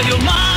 [0.00, 0.49] Radio Marca.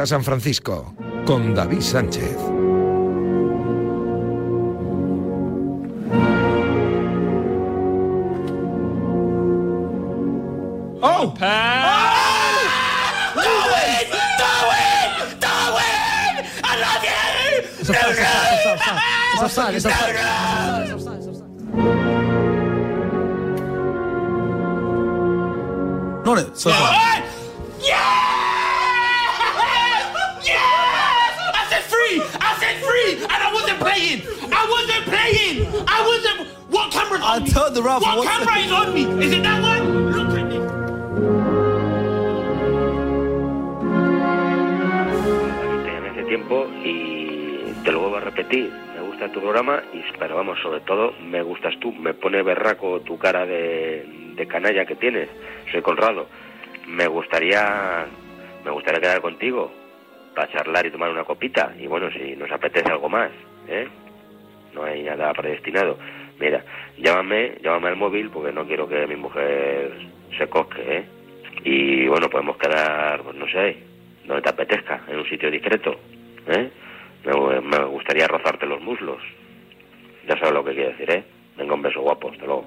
[0.00, 0.94] Despierta San Francisco
[1.26, 2.36] con David Sánchez.
[11.02, 11.34] ¡Oh!
[26.54, 26.70] So Yes!
[26.70, 27.09] Yes!
[37.30, 37.48] I me?
[37.48, 39.02] told the ref, What camera is on me?
[39.24, 40.10] Is it that one?
[40.10, 40.30] Look
[45.86, 48.72] at en ese tiempo y te lo vuelvo a repetir.
[48.96, 51.92] Me gusta tu programa, y, pero vamos, sobre todo me gustas tú.
[51.92, 55.28] Me pone berraco tu cara de, de canalla que tienes.
[55.70, 56.26] Soy Conrado.
[56.88, 58.06] Me gustaría,
[58.64, 59.70] me gustaría quedar contigo
[60.34, 61.72] para charlar y tomar una copita.
[61.78, 63.30] Y bueno, si nos apetece algo más,
[63.68, 63.86] ¿eh?
[64.74, 65.96] No hay nada predestinado.
[66.40, 66.64] Mira,
[66.96, 69.92] llámame, llámame al móvil porque no quiero que mi mujer
[70.38, 71.04] se cosque, ¿eh?
[71.64, 73.76] Y bueno, podemos quedar, pues no sé,
[74.24, 75.96] donde te apetezca, en un sitio discreto,
[76.46, 76.70] ¿eh?
[77.24, 79.18] Me, gustaría rozarte los muslos.
[80.26, 81.24] Ya sabes lo que quiero decir, ¿eh?
[81.58, 82.64] Venga, un beso guapo, hasta luego.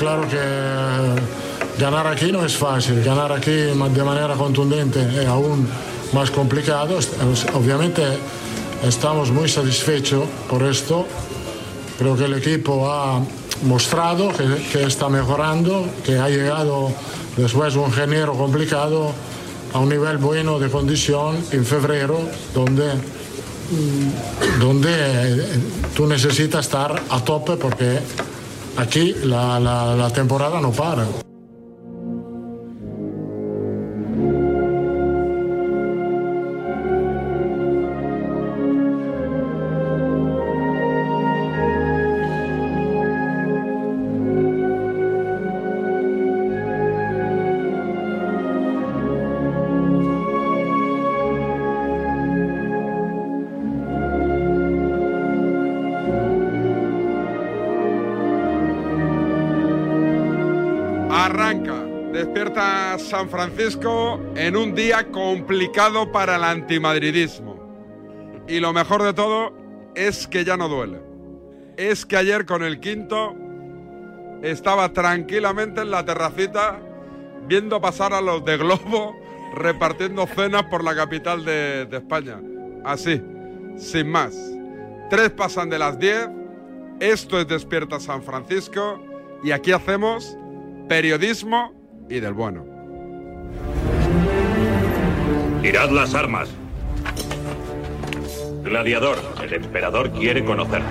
[0.00, 3.74] Claro que ganar aquí no es fácil, ganar aquí de
[4.04, 5.68] manera contundente es aún
[6.12, 6.98] más complicado.
[7.54, 8.02] Obviamente
[8.86, 11.06] estamos muy satisfechos por esto.
[11.98, 13.20] Creo que el equipo ha
[13.62, 14.30] mostrado
[14.72, 16.90] que, está mejorando, que ha llegado
[17.36, 19.12] después de un enero complicado
[19.72, 22.18] a un nivel bueno de condición en febrero,
[22.52, 25.46] donde mm, donde eh,
[25.96, 27.98] tú necesitas estar a tope porque
[28.76, 29.58] aquí la-
[29.96, 31.06] la temporada no para.
[63.04, 67.54] San Francisco en un día complicado para el antimadridismo.
[68.48, 69.52] Y lo mejor de todo
[69.94, 71.00] es que ya no duele.
[71.76, 73.34] Es que ayer con el quinto
[74.42, 76.80] estaba tranquilamente en la terracita
[77.46, 79.14] viendo pasar a los de Globo
[79.54, 82.40] repartiendo cenas por la capital de, de España.
[82.84, 83.22] Así,
[83.76, 84.34] sin más.
[85.10, 86.28] Tres pasan de las diez.
[87.00, 89.00] Esto es Despierta San Francisco.
[89.42, 90.36] Y aquí hacemos
[90.88, 91.72] periodismo
[92.08, 92.73] y del bueno.
[95.64, 96.50] Tirad las armas.
[98.64, 100.84] Gladiador, el emperador quiere conocerte.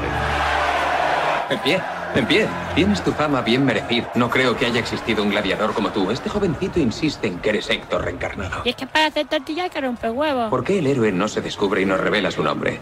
[1.51, 1.79] En pie,
[2.15, 2.47] en pie.
[2.73, 4.11] Tienes tu fama bien merecida.
[4.15, 6.09] No creo que haya existido un gladiador como tú.
[6.09, 8.63] Este jovencito insiste en que eres Héctor reencarnado.
[8.65, 10.49] Y es que para hacer tortilla hay que romper huevos.
[10.49, 12.79] ¿Por qué el héroe no se descubre y nos revela su nombre?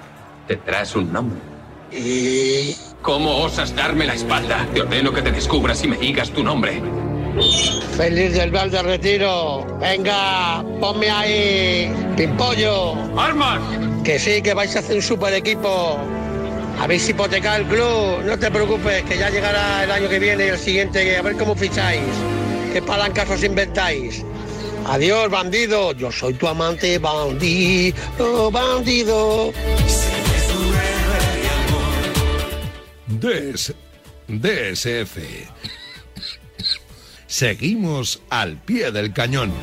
[0.47, 1.41] Tendrás un nombre.
[3.01, 4.65] ¿Cómo osas darme la espalda?
[4.73, 6.81] Te ordeno que te descubras y me digas tu nombre.
[7.95, 9.65] Feliz del Val de Retiro.
[9.79, 11.93] Venga, ponme ahí.
[12.17, 12.95] Pimpollo.
[13.17, 13.61] ¡Armas!
[14.03, 15.97] Que sí, que vais a hacer un super equipo.
[16.79, 18.23] Habéis hipotecado el club.
[18.25, 21.17] No te preocupes, que ya llegará el año que viene y el siguiente.
[21.17, 22.01] A ver cómo ficháis.
[22.73, 24.25] Qué palancas os inventáis.
[24.87, 25.93] Adiós, bandido.
[25.93, 29.53] Yo soy tu amante, bandido, bandido.
[33.07, 33.73] DS,
[34.27, 35.17] DSF.
[37.31, 39.53] Seguimos al pie del cañón.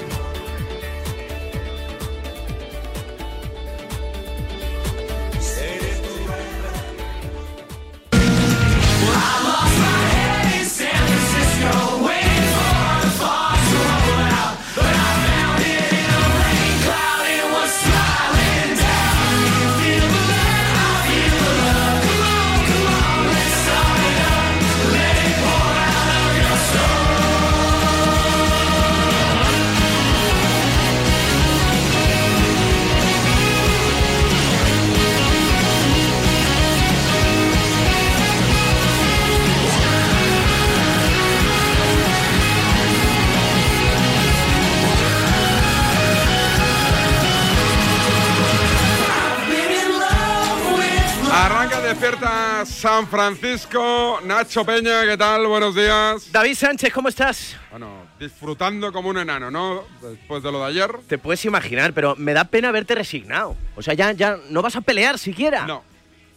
[52.98, 54.18] San Francisco.
[54.24, 55.46] Nacho Peña, ¿qué tal?
[55.46, 56.32] Buenos días.
[56.32, 57.56] David Sánchez, ¿cómo estás?
[57.70, 59.84] Bueno, disfrutando como un enano, ¿no?
[60.02, 60.90] Después de lo de ayer.
[61.06, 63.54] Te puedes imaginar, pero me da pena verte resignado.
[63.76, 65.64] O sea, ya, ya no vas a pelear siquiera.
[65.64, 65.84] No,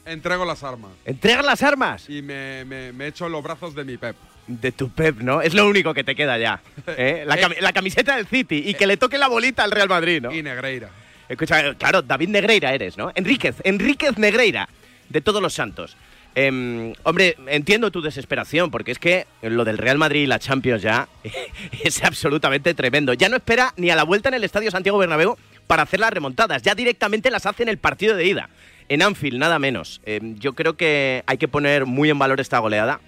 [0.06, 0.92] entrego las armas.
[1.04, 2.08] ¿Entregas las armas?
[2.08, 4.16] Y me, me, me echo los brazos de mi Pep.
[4.46, 5.42] De tu Pep, ¿no?
[5.42, 6.62] Es lo único que te queda ya.
[6.86, 7.26] ¿eh?
[7.60, 10.32] La camiseta del City y que le toque la bolita al Real Madrid, ¿no?
[10.32, 10.92] Y Negreira.
[11.28, 13.12] Escucha, claro, David Negreira eres, ¿no?
[13.16, 14.70] Enríquez, Enríquez Negreira,
[15.10, 15.98] de todos los santos.
[16.34, 20.82] Em, hombre, entiendo tu desesperación, porque es que lo del Real Madrid y la Champions
[20.82, 21.10] ya
[21.84, 23.14] es absolutamente tremendo.
[23.14, 25.38] Ya no espera ni a la vuelta en el Estadio Santiago Bernabéu
[25.68, 28.50] para hacer las remontadas, ya directamente las hace en el partido de ida.
[28.90, 30.02] En Anfield, nada menos.
[30.06, 33.00] Em, yo creo que hay que poner muy en valor esta goleada.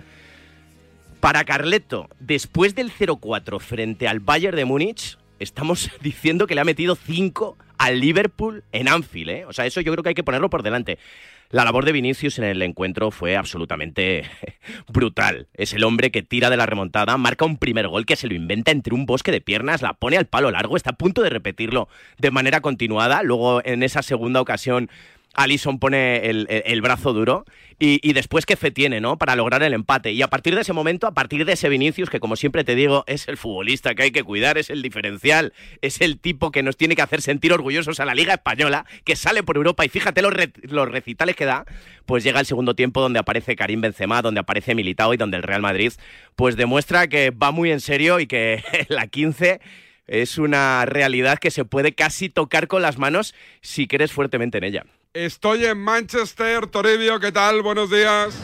[1.19, 6.66] Para Carleto, después del 0-4 frente al Bayern de Múnich, estamos diciendo que le ha
[6.66, 9.46] metido 5 al Liverpool en Anfield, ¿eh?
[9.46, 11.00] O sea, eso yo creo que hay que ponerlo por delante.
[11.54, 14.24] La labor de Vinicius en el encuentro fue absolutamente
[14.88, 15.50] brutal.
[15.54, 18.34] Es el hombre que tira de la remontada, marca un primer gol que se lo
[18.34, 21.30] inventa entre un bosque de piernas, la pone al palo largo, está a punto de
[21.30, 23.22] repetirlo de manera continuada.
[23.22, 24.90] Luego, en esa segunda ocasión,
[25.33, 27.45] Alison pone el, brazo duro
[27.80, 29.18] y, después qué fe tiene, ¿no?
[29.18, 30.12] Para lograr el empate.
[30.12, 32.75] Y a partir de ese momento, a partir de ese Vinicius, que como siempre te
[32.75, 36.63] digo, es el futbolista que hay que cuidar, es el diferencial, es el tipo que
[36.63, 39.89] nos tiene que hacer sentir orgullosos a la Liga Española, que sale por Europa y
[39.89, 41.65] fíjate los, los recitales que da,
[42.06, 45.44] pues llega el segundo tiempo donde aparece Karim Benzema, donde aparece Militao y donde el
[45.44, 45.91] Real Madrid
[46.35, 49.59] pues demuestra que va muy en serio y que la 15
[50.07, 54.63] es una realidad que se puede casi tocar con las manos si crees fuertemente en
[54.63, 54.85] ella.
[55.13, 57.62] Estoy en Manchester, Toribio, ¿qué tal?
[57.62, 58.36] Buenos días.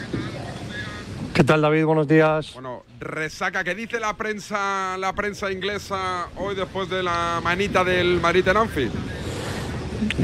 [1.34, 1.84] ¿Qué tal, David?
[1.84, 2.52] Buenos días.
[2.54, 8.20] Bueno, resaca, ¿qué dice la prensa, la prensa inglesa hoy después de la manita del
[8.20, 8.92] Madrid en Anfield?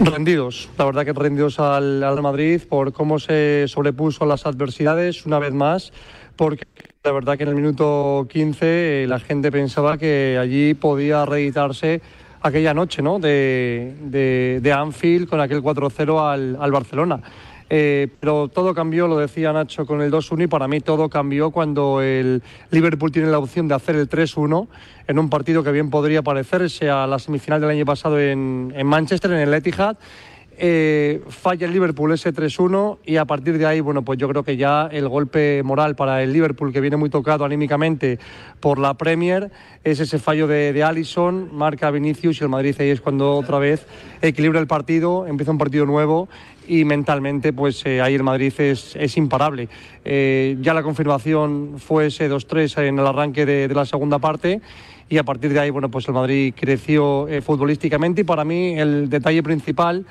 [0.04, 5.26] Rendidos, la verdad que rendidos al, al Madrid por cómo se sobrepuso a las adversidades
[5.26, 5.92] una vez más,
[6.36, 6.64] porque
[7.02, 12.02] la verdad que en el minuto 15 eh, la gente pensaba que allí podía reeditarse
[12.46, 13.18] aquella noche ¿no?
[13.18, 17.20] de, Anfield con aquel 4-0 al, al Barcelona.
[17.68, 21.50] Eh, pero todo cambió, lo decía Nacho, con el 2-1 y para mí todo cambió
[21.50, 24.68] cuando el Liverpool tiene la opción de hacer el 3-1
[25.08, 28.86] en un partido que bien podría parecerse a la semifinal del año pasado en, en
[28.86, 29.96] Manchester, en el Etihad.
[30.58, 34.42] Eh, falla el Liverpool ese 3-1 y a partir de ahí, bueno, pues yo creo
[34.42, 38.18] que ya el golpe moral para el Liverpool, que viene muy tocado anímicamente
[38.58, 39.50] por la Premier,
[39.84, 43.58] es ese fallo de, de Allison, marca Vinicius y el Madrid ahí es cuando otra
[43.58, 43.86] vez
[44.22, 46.26] equilibra el partido, empieza un partido nuevo
[46.66, 49.68] y mentalmente pues eh, ahí el Madrid es, imparable.
[50.06, 54.62] Eh, ya la confirmación fue ese 2-3 en el arranque de la segunda parte
[55.08, 58.78] y a partir de ahí bueno pues el Madrid creció eh, futbolísticamente y para mí
[58.78, 60.04] el detalle principal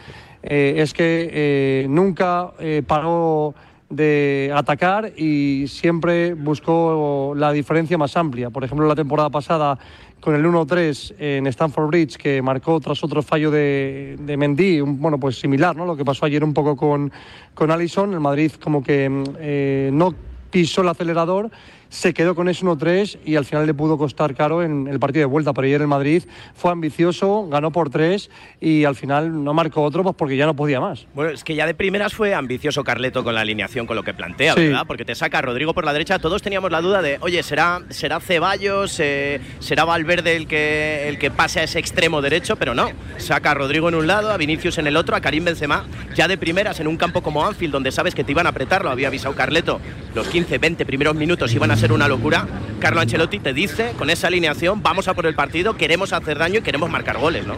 [0.43, 3.53] eh, es que eh, nunca eh, paró
[3.89, 8.49] de atacar y siempre buscó la diferencia más amplia.
[8.49, 9.77] Por ejemplo, la temporada pasada
[10.19, 14.99] con el 1-3 en Stamford Bridge, que marcó tras otro fallo de, de Mendy, un-
[14.99, 15.85] bueno, pues similar, ¿no?
[15.85, 17.11] Lo que pasó ayer un poco con,
[17.53, 20.15] con Allison, el Madrid como que mm, eh, no
[20.49, 21.51] pisó el acelerador,
[21.95, 25.21] se quedó con ese 1-3 y al final le pudo costar caro en el partido
[25.21, 25.53] de vuelta.
[25.53, 26.23] Pero ayer el Madrid
[26.53, 30.55] fue ambicioso, ganó por tres y al final no marcó otro pues porque ya no
[30.55, 31.07] podía más.
[31.15, 34.13] Bueno, es que ya de primeras fue ambicioso Carleto con la alineación, con lo que
[34.13, 34.67] plantea, Sí.
[34.67, 34.83] ¿verdad?
[34.85, 36.19] Porque te saca a Rodrigo por la derecha.
[36.19, 38.99] Todos teníamos la duda de, oye, ¿será, será Ceballos?
[38.99, 42.57] eh, ¿Será Valverde el que, el que pase a ese extremo derecho?
[42.57, 42.89] Pero no.
[43.17, 45.85] Saca a Rodrigo en un lado, a Vinicius en el otro, a Karim Benzema.
[46.13, 48.83] Ya de primeras en un campo como Anfield, donde sabes que te iban a apretar,
[48.83, 49.79] lo había avisado Carleto.
[50.13, 52.47] Los 15, 20 primeros minutos iban a ser una locura.
[52.79, 56.59] Carlo Ancelotti te dice, con esa alineación, vamos a por el partido, queremos hacer daño
[56.59, 57.55] y queremos marcar goles, ¿no?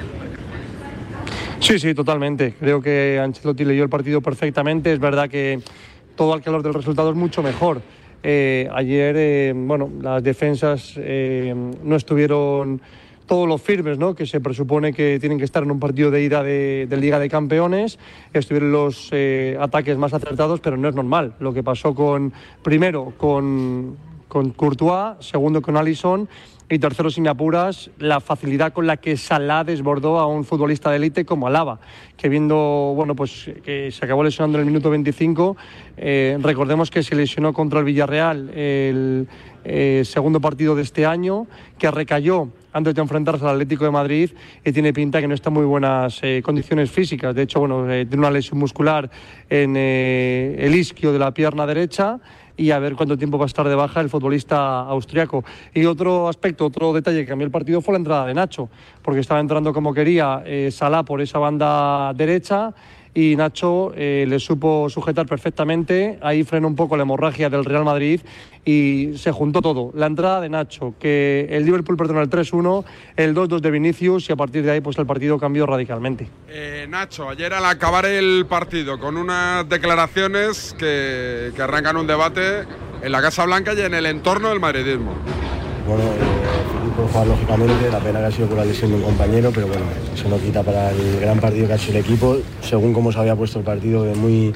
[1.60, 2.54] Sí, sí, totalmente.
[2.60, 4.94] Creo que Ancelotti leyó el partido perfectamente.
[4.94, 5.60] Es verdad que
[6.16, 7.82] todo al calor del resultado es mucho mejor.
[8.24, 11.54] Eh, ayer, eh, bueno, las defensas eh,
[11.84, 12.82] no estuvieron
[13.28, 14.16] todos los firmes, ¿no?
[14.16, 17.20] Que se presupone que tienen que estar en un partido de ida de, de Liga
[17.20, 18.00] de Campeones.
[18.34, 21.34] Estuvieron los eh, ataques más acertados, pero no es normal.
[21.40, 23.98] Lo que pasó con, primero, con,
[24.38, 26.30] con Courtois, segundo con Alisson
[26.70, 30.98] y tercero, sin apuras, la facilidad con la que Salah desbordó a un futbolista de
[30.98, 31.80] élite como Alaba,
[32.16, 35.58] que viendo, bueno, pues que se acabó lesionando en el minuto 25,
[35.98, 39.28] eh, recordemos que se lesionó contra el Villarreal el
[39.64, 41.48] eh, segundo partido de este año,
[41.80, 44.30] que recayó antes de enfrentarse al Atlético de Madrid
[44.64, 47.34] y tiene pinta que no está en muy buenas eh, condiciones físicas.
[47.34, 49.10] De hecho, bueno, eh, tiene una lesión muscular
[49.50, 52.20] en eh, el isquio de la pierna derecha
[52.58, 55.46] y a ver cuánto tiempo va a estar de baja el futbolista austriaco.
[55.74, 58.70] Y otro aspecto, otro detalle que cambió el partido fue la entrada de Nacho,
[59.02, 62.74] porque estaba entrando como quería eh, Salah por esa banda derecha
[63.18, 67.84] y Nacho eh, le supo sujetar perfectamente, ahí frenó un poco la hemorragia del Real
[67.84, 68.22] Madrid
[68.64, 69.92] y se juntó todo.
[69.96, 74.34] La entrada de Nacho, que el Liverpool perdonó el 3-1, el 2-2 de Vinicius y
[74.34, 76.30] a partir de ahí pues el partido cambió radicalmente.
[76.48, 82.66] Eh, Nacho, ayer al acabar el partido con unas declaraciones que, que arrancan un debate
[83.02, 85.16] en la Casa Blanca y en el entorno del madridismo.
[85.88, 86.37] Bueno, eh,
[86.98, 89.68] por jugar lógicamente, la pena que ha sido por la lesión de un compañero, pero
[89.68, 89.84] bueno,
[90.16, 93.20] eso no quita para el gran partido que ha hecho el equipo, según cómo se
[93.20, 94.52] había puesto el partido, es muy,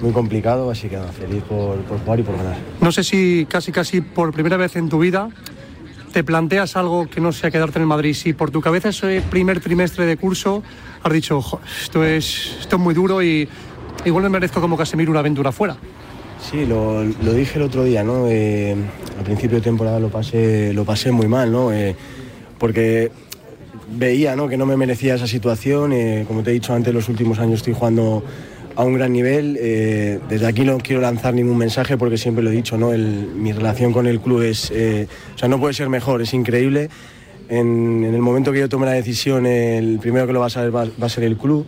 [0.00, 2.56] muy complicado, así que nada, feliz por, por jugar y por ganar.
[2.80, 5.28] No sé si casi casi por primera vez en tu vida
[6.12, 8.14] te planteas algo que no sea quedarte en el Madrid.
[8.14, 10.62] Si por tu cabeza ese primer trimestre de curso
[11.02, 13.48] has dicho, "Jo, esto es, esto es muy duro y
[14.04, 15.76] igual me merezco como Casemiro una aventura fuera.
[16.50, 18.28] Sí, lo, dije el otro día, ¿no?
[18.28, 18.76] Eh,
[19.18, 21.72] al principio de temporada lo pasé, lo pasé muy mal, ¿no?
[21.72, 21.96] Eh,
[22.58, 23.10] porque
[23.90, 24.46] veía ¿no?
[24.46, 25.92] que no me merecía esa situación.
[25.94, 28.22] eh, como te he dicho antes, los últimos años estoy jugando
[28.76, 29.54] a un gran nivel.
[29.54, 32.90] desde aquí no quiero lanzar ningún mensaje porque siempre lo he dicho, ¿no?
[32.90, 36.90] Mi relación con el club es, o sea, no puede ser mejor, es increíble.
[37.48, 40.74] En, el momento que yo tome la decisión, el primero que lo va a saber
[40.74, 41.66] va a ser el club.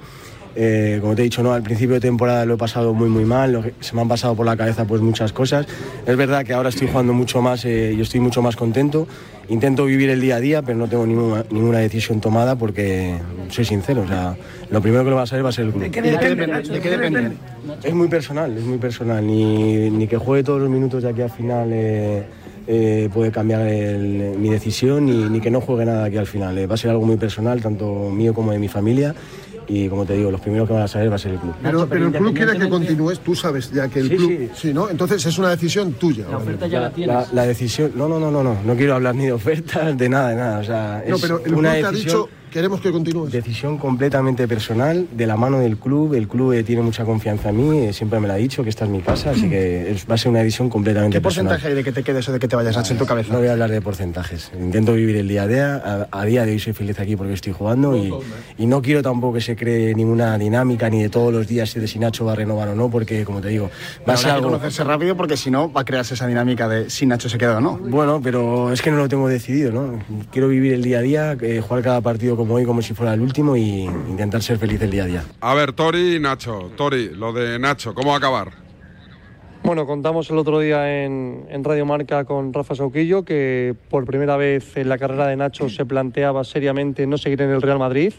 [0.59, 1.53] Eh, como te he dicho, ¿no?
[1.53, 4.09] al principio de temporada lo he pasado muy muy mal, lo que- se me han
[4.09, 5.67] pasado por la cabeza pues muchas cosas.
[6.07, 9.07] Es verdad que ahora estoy jugando mucho más, eh, yo estoy mucho más contento.
[9.49, 13.17] Intento vivir el día a día, pero no tengo ninguna, ninguna decisión tomada porque
[13.51, 14.03] soy sincero.
[14.03, 14.35] O sea,
[14.71, 15.83] lo primero que lo va a saber va a ser el club.
[15.85, 16.47] ¿De qué depende?
[16.63, 17.33] ¿De qué depende?
[17.85, 19.25] Es muy personal, es muy personal.
[19.27, 22.25] Ni, ni que juegue todos los minutos de aquí al final eh,
[22.67, 26.57] eh, puede cambiar el- mi decisión, ni, ni que no juegue nada aquí al final.
[26.59, 29.15] Eh, va a ser algo muy personal, tanto mío como de mi familia.
[29.69, 31.53] Y como te digo, los primeros que van a saber va a ser el club.
[31.61, 34.31] Pero, pero el club quiere que continúes, tú sabes ya que el Sí, club.
[34.31, 34.49] sí.
[34.55, 34.89] Sí, ¿no?
[34.89, 36.25] Entonces es una decisión tuya.
[36.71, 39.99] la, la- la decisión, no, no, no, no, no, no quiero hablar ni de ofertas,
[39.99, 40.59] de nada, de nada.
[40.61, 43.33] O sea, No, es pero el club una te ha decisión, dicho queremos que continúes.
[43.33, 46.15] decisión completamente personal, de la mano del club.
[46.15, 48.71] El club eh, tiene mucha confianza en mí, eh, siempre me lo ha dicho que
[48.71, 51.49] esta es mi casa, así que es- va a ser una decisión completamente ¿Qué personal.
[51.53, 53.33] porcentaje hay de que te quedes o de que te vayas Nacho, en tu cabeza?
[53.33, 54.51] No voy a hablar de porcentajes.
[54.59, 55.77] Intento vivir el día a día.
[56.11, 58.13] A, a día de hoy soy feliz aquí porque estoy jugando y,
[58.59, 61.87] y no quiero tampoco que se cree ninguna dinámica ni de todos los días de
[61.87, 63.71] si Nacho va a renovar o no, porque como te digo,
[64.09, 64.49] va a ser que algo.
[64.49, 67.59] conocerse rápido porque si no va a crearse esa dinámica de si Nacho se queda
[67.59, 67.77] o no.
[67.79, 69.99] Bueno, pero es que no lo tengo decidido, ¿no?
[70.33, 73.15] Quiero vivir el día a día, eh, jugar cada partido como hoy, como si fuera
[73.15, 75.25] el último y intentar ser feliz el día a día.
[75.41, 76.71] A ver, Tori y Nacho.
[76.77, 78.67] Tori, lo de Nacho, ¿cómo va a acabar?
[79.67, 84.37] Bueno, contamos el otro día en, en Radio Marca con Rafa Sauquillo que por primera
[84.37, 88.13] vez en la carrera de Nacho se planteaba seriamente no seguir en el Real Madrid,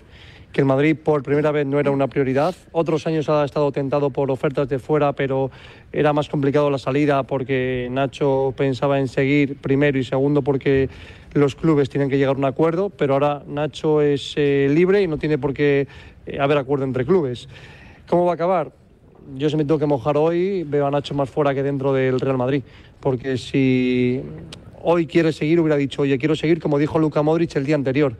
[0.51, 2.53] que el Madrid por primera vez no era una prioridad.
[2.73, 5.49] Otros años ha estado tentado por ofertas de fuera, pero
[5.93, 10.89] era más complicado la salida porque Nacho pensaba en seguir primero y segundo porque
[11.37, 15.07] los clubes tienen que llegar a un acuerdo, pero ahora Nacho es eh, libre y
[15.07, 15.87] no tiene por qué
[16.25, 17.47] eh, haber acuerdo entre clubes.
[18.07, 18.71] ¿Cómo va a acabar?
[19.35, 22.17] yo si me tengo que mojar hoy, veo a Nacho más fuera que dentro del
[22.17, 22.63] Real Madrid.
[23.01, 24.21] Porque si
[24.81, 28.15] hoy quiere seguir, hubiera dicho, oye, quiero seguir, como dijo Luka Modric el día anterior.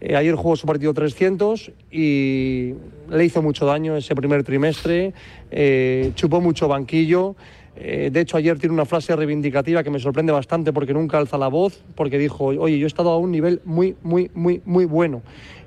[0.00, 2.74] Eh, ayer jugó su partido 300 y
[3.10, 5.12] le hizo mucho daño ese primer trimestre,
[6.14, 7.34] chupó mucho banquillo.
[7.76, 11.38] Eh, de hecho, ayer tiene una frase reivindicativa que me sorprende bastante porque nunca alza
[11.38, 14.84] la voz, porque dijo, oye, yo he estado a un nivel muy, muy, muy, muy
[14.84, 15.22] bueno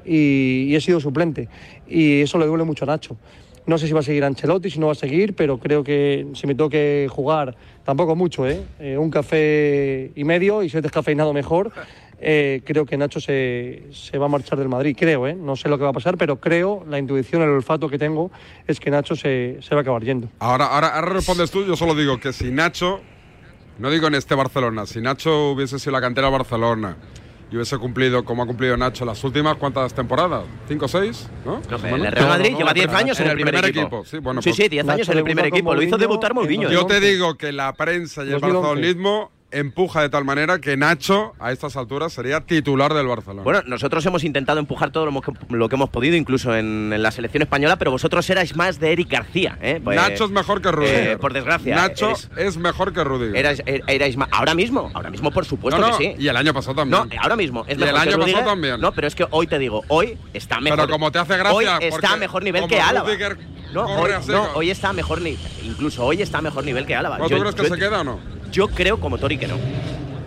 [0.06, 1.50] y, he sido suplente.
[1.88, 3.18] Y eso le duele mucho a Nacho.
[3.66, 6.28] No sé si va a seguir Ancelotti, si no va a seguir, pero creo que
[6.34, 8.62] si me tengo que jugar, tampoco mucho, ¿eh?
[8.80, 11.74] Eh, un café y medio y si es descafeinado mejor,
[12.20, 14.96] eh, creo que Nacho se, se va a marchar del Madrid.
[14.98, 15.36] Creo, ¿eh?
[15.36, 18.32] No sé lo que va a pasar, pero creo, la intuición, el olfato que tengo
[18.66, 20.30] es que Nacho se, se va a acabar yendo.
[20.40, 23.02] Ahora, ahora, ahora respondes tú, yo solo digo que si Nacho,
[23.78, 26.98] no digo en este Barcelona, si Nacho hubiese sido la cantera de Barcelona
[27.50, 31.62] y hubiese cumplido como ha cumplido Nacho las últimas cuántas temporadas, cinco o seis, ¿no?
[31.70, 34.04] No, en el Real Madrid lleva 10 años en el primer equipo.
[34.06, 35.74] Sí, bueno, Sí, pues- sí, 10 años en el primer equipo.
[35.76, 36.70] Lo hizo debutar Mourinho.
[36.72, 38.60] Yo te digo que la prensa y el 2011.
[38.68, 43.44] barcelonismo empuja de tal manera que Nacho a estas alturas sería titular del Barcelona.
[43.44, 47.02] Bueno, nosotros hemos intentado empujar todo lo, hemos- lo que hemos podido, incluso en, en
[47.02, 49.58] la selección española, pero vosotros erais más de Eric García.
[49.62, 49.80] ¿eh?
[49.82, 51.08] Pues, Nacho es mejor que Rudiger.
[51.12, 51.76] eh, por desgracia.
[51.76, 53.36] Nacho es mejor que Rudiger.
[53.46, 56.22] erais- er- erais más- ahora mismo, ahora mismo por supuesto No, no, que sí.
[56.24, 57.08] y el año pasado también.
[57.10, 58.82] No, ahora mismo es Y mejor el año que pasado también.
[58.82, 60.78] No, pero es que hoy te digo, hoy está mejor.
[60.80, 63.08] Pero como te hace gracia, Hoy está a mejor nivel como que Álava.
[63.08, 63.38] Rudiger
[63.74, 65.40] No, hoy, no, hoy está mejor nivel.
[65.64, 67.18] Incluso hoy está a mejor nivel que Álava.
[67.18, 68.20] ¿No, ¿Tú crees que se queda o no?
[68.58, 69.54] Yo creo como Tori que no.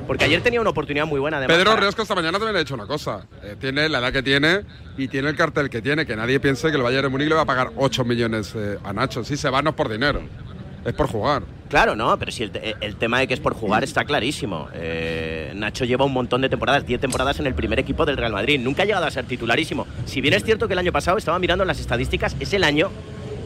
[0.07, 2.63] Porque ayer tenía una oportunidad muy buena de Pedro Riesco esta mañana también le ha
[2.63, 3.27] dicho una cosa.
[3.43, 4.61] Eh, tiene la edad que tiene
[4.97, 6.07] y tiene el cartel que tiene.
[6.07, 8.79] Que nadie piense que el Bayern de Múnich le va a pagar 8 millones eh,
[8.85, 9.25] a Nacho.
[9.25, 10.21] Si se va no es por dinero,
[10.85, 11.43] es por jugar.
[11.69, 14.69] Claro, no, pero si el, el tema de que es por jugar está clarísimo.
[14.75, 18.33] Eh, Nacho lleva un montón de temporadas, 10 temporadas en el primer equipo del Real
[18.33, 18.61] Madrid.
[18.61, 19.89] Nunca ha llegado a ser titularísimo.
[20.05, 22.93] Si bien es cierto que el año pasado estaba mirando las estadísticas, es el año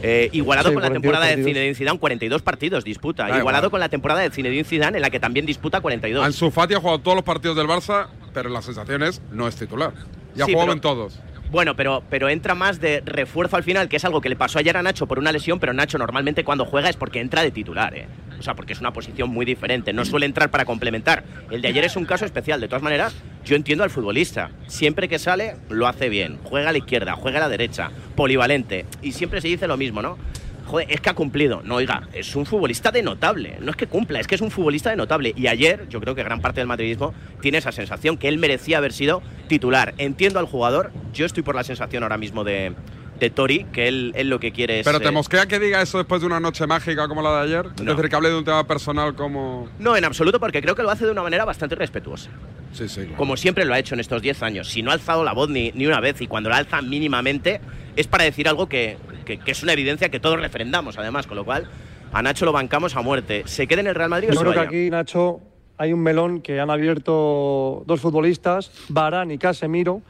[0.03, 1.47] Eh, igualado Sí, con la 42 temporada de partidos.
[1.49, 3.23] Zinedine Zidane, 42 partidos disputa.
[3.27, 3.71] Igualado igual.
[3.71, 6.23] con la temporada de Zinedine Zidane, en la que también disputa 42.
[6.25, 9.55] Ansu Fati ha jugado todos los partidos del Barça, pero la sensación es no es
[9.55, 9.93] titular.
[10.35, 11.19] Y ha Sí, jugado pero- en todos.
[11.55, 14.59] Bueno, pero, pero entra más de refuerzo al final, que es algo que le pasó
[14.59, 17.51] ayer a Nacho por una lesión, pero Nacho normalmente cuando juega es porque entra de
[17.51, 18.07] titular, ¿eh?
[18.37, 21.23] O sea, porque es una posición muy diferente, no suele entrar para complementar.
[21.49, 24.51] El de ayer es un caso especial, de todas maneras, yo entiendo al futbolista.
[24.67, 26.39] Siempre que sale, lo hace bien.
[26.43, 28.85] Juega a la izquierda, juega a la derecha, polivalente.
[29.01, 30.17] Y siempre se dice lo mismo, ¿no?
[30.65, 31.61] Joder, es que ha cumplido.
[31.63, 33.57] No, oiga, es un futbolista de notable.
[33.61, 35.33] No es que cumpla, es que es un futbolista de notable.
[35.35, 38.79] Y ayer, yo creo que gran parte del madridismo tiene esa sensación que él merecía
[38.79, 39.93] haber sido titular.
[39.97, 42.73] Entiendo al jugador, yo estoy por la sensación ahora mismo de,
[43.19, 44.85] de Tori, que él, él lo que quiere es.
[44.85, 47.43] Pero te eh, mosquea que diga eso después de una noche mágica como la de
[47.43, 47.65] ayer.
[47.77, 49.69] Es decir, que hable de un tema personal como.
[49.79, 52.29] No, en absoluto, porque creo que lo hace de una manera bastante respetuosa.
[52.73, 53.01] Sí, sí.
[53.01, 53.17] claro.
[53.17, 54.69] Como siempre lo ha hecho en estos 10 años.
[54.69, 57.61] Si no ha alzado la voz ni, ni una vez y cuando la alza mínimamente
[57.95, 61.27] es para decir algo que, que- que es una evidencia que todos refrendamos, además.
[61.27, 61.67] Con lo cual,
[62.13, 63.43] a Nacho lo bancamos a muerte.
[63.45, 64.69] ¿Se quede en el Real Madrid o Yo se creo que vaya?
[64.69, 65.41] aquí, Nacho,
[65.77, 70.01] hay un melón que han abierto dos futbolistas, Barán y Casemiro,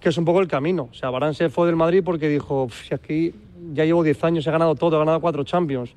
[0.00, 0.88] que es un poco el camino.
[0.90, 3.34] O sea, Barán se fue del Madrid porque dijo, "Uf, si aquí
[3.74, 5.90] ya llevo 10 años, he ganado todo, he ganado cuatro Champions.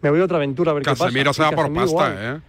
[0.00, 1.42] Me voy a otra aventura a ver Casemiro qué se pasa.
[1.42, 2.12] va Y por Casemiro igual.
[2.12, 2.40] pasta, ¿eh?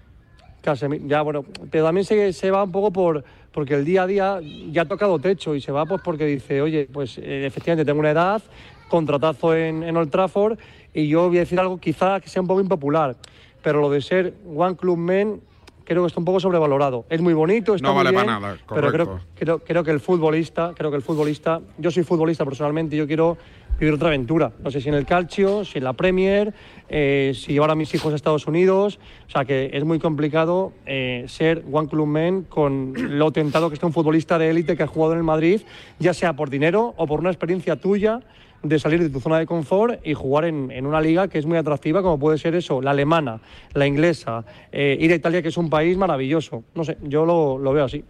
[0.61, 4.07] Casemiro, ya, bueno, pero también se, se va un poco por porque el día a
[4.07, 4.39] día
[4.71, 7.99] ya ha tocado techo y se va pues porque dice, oye, pues eh, efectivamente tengo
[7.99, 8.41] una edad,
[8.89, 10.57] contratazo en, en Old Trafford
[10.93, 13.15] y yo voy a decir algo quizá que sea un poco impopular,
[13.61, 15.41] pero lo de ser One Club Men
[15.85, 17.05] creo que está un poco sobrevalorado.
[17.09, 19.27] Es muy bonito, está No muy vale bien, para nada, pero creo, correcto.
[19.35, 23.37] creo, creo que el futbolista, creo que el futbolista, yo soy futbolista personalmente, yo quiero
[23.79, 24.51] vivir otra aventura.
[24.63, 26.53] No sé si en el calcio, si en la Premier,
[26.89, 28.99] eh, si llevar a mis hijos a Estados Unidos.
[29.27, 33.75] O sea que es muy complicado eh, ser One Club Man con lo tentado que
[33.75, 35.61] está un futbolista de élite que ha jugado en el Madrid,
[35.97, 38.19] ya sea por dinero o por una experiencia tuya
[38.63, 41.45] de salir de tu zona de confort y jugar en, en una liga que es
[41.45, 43.39] muy atractiva, como puede ser eso, la alemana,
[43.73, 46.63] la inglesa, eh, ir a Italia, que es un país maravilloso.
[46.75, 48.03] No sé, yo lo, lo veo así.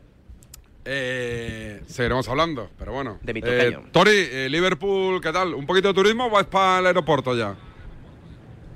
[0.85, 3.19] Eh, seguiremos hablando, pero bueno.
[3.21, 3.77] De mi Eh.
[3.91, 5.53] Tori, eh, Liverpool, ¿qué tal?
[5.53, 7.55] ¿Un poquito de turismo o vais para el aeropuerto ya?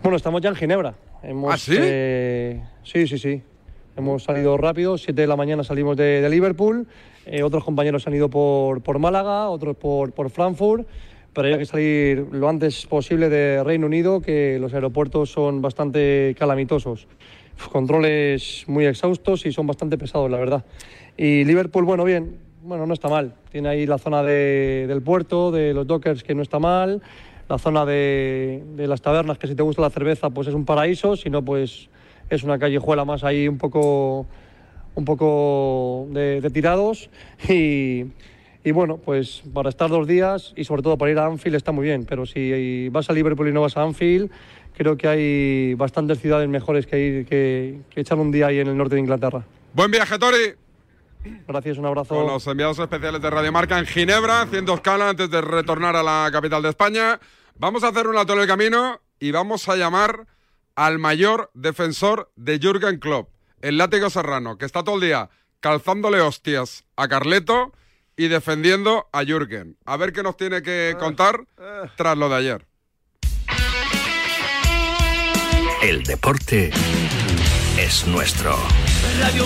[0.04, 0.94] Bueno, estamos ya en Ginebra.
[1.24, 1.76] Hemos, ¿Ah, sí?
[1.80, 3.42] eh, sí, sí, sí.
[3.96, 6.88] Hemos salido rápido, 7 de la mañana salimos de, de Liverpool,
[7.26, 10.88] eh, otros compañeros han ido por, por Málaga, otros por, por Frankfurt,
[11.34, 16.36] pero hay que salir lo antes posible de Reino Unido, que los aeropuertos son bastante
[16.38, 17.08] calamitosos.
[17.72, 20.66] Controles muy exhaustos y son bastante pesados, la verdad.
[21.18, 23.34] Y Liverpool, bueno, bien, bueno, no está mal.
[23.52, 27.02] Tiene ahí la zona de- del puerto, de los dockers, que no está mal.
[27.50, 30.66] La zona de, de las tabernas, que si te gusta la cerveza, pues es un
[30.66, 31.16] paraíso.
[31.16, 31.90] Si no, pues
[32.30, 34.26] es una callejuela más ahí un poco,
[34.96, 37.10] un poco de, de tirados.
[37.50, 38.06] Y,
[38.64, 41.72] y bueno, pues para estar dos días y sobre todo para ir a Anfield está
[41.72, 42.06] muy bien.
[42.06, 44.32] Pero si vas a Liverpool y no vas a Anfield,
[44.76, 48.68] creo que hay bastantes ciudades mejores que ir que, que echar un día ahí en
[48.68, 49.44] el norte de Inglaterra.
[49.74, 50.54] Buen viaje, Tori.
[51.48, 52.16] Gracias, un abrazo.
[52.16, 56.04] Con los enviados especiales de Radio Marca en Ginebra, haciendo escala antes de retornar a
[56.04, 57.20] la capital de España.
[57.56, 60.28] Vamos a hacer un alto en el camino y vamos a llamar
[60.76, 63.30] al mayor defensor de Jürgen Klopp,
[63.62, 67.72] el látigo serrano, que está todo el día calzándole hostias a Carleto
[68.16, 69.78] y defendiendo a Jürgen.
[69.86, 71.46] A ver qué nos tiene que contar
[71.96, 72.66] tras lo de ayer.
[75.82, 76.72] El deporte
[77.78, 78.56] es nuestro.
[79.20, 79.46] Radio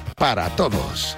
[0.21, 1.17] para todos.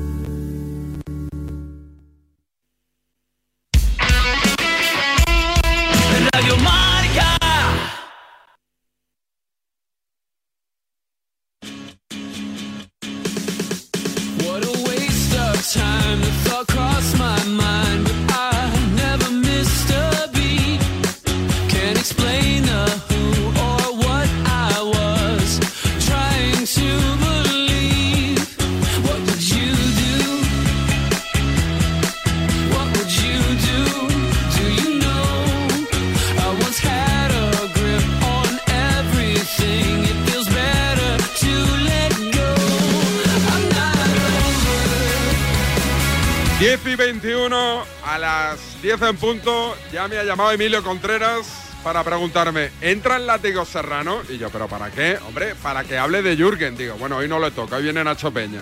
[50.31, 51.45] Llamado Emilio Contreras
[51.83, 54.19] para preguntarme, ¿entra el látigo serrano?
[54.29, 55.17] Y yo, ¿pero para qué?
[55.27, 56.77] Hombre, para que hable de Jürgen.
[56.77, 58.61] Digo, bueno, hoy no le toca, hoy viene Nacho Peña.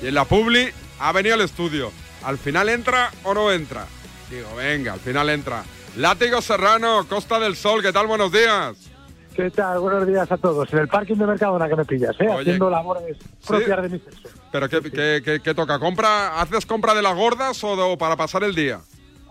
[0.00, 1.90] Y en la Publi ha venido al estudio.
[2.24, 3.86] ¿Al final entra o no entra?
[4.30, 5.64] Digo, venga, al final entra.
[5.96, 8.06] Látigo Serrano, Costa del Sol, ¿qué tal?
[8.06, 8.76] Buenos días.
[9.34, 9.80] ¿Qué tal?
[9.80, 10.72] Buenos días a todos.
[10.72, 12.28] En el parking de Mercadona que me pillas, ¿eh?
[12.28, 14.28] Oye, Haciendo labores propias de mi sexo.
[14.52, 15.80] ¿Pero qué, qué- qué- qué toca?
[15.80, 18.80] ¿Compra, ¿Haces compra de las gordas o, de- o para pasar el día?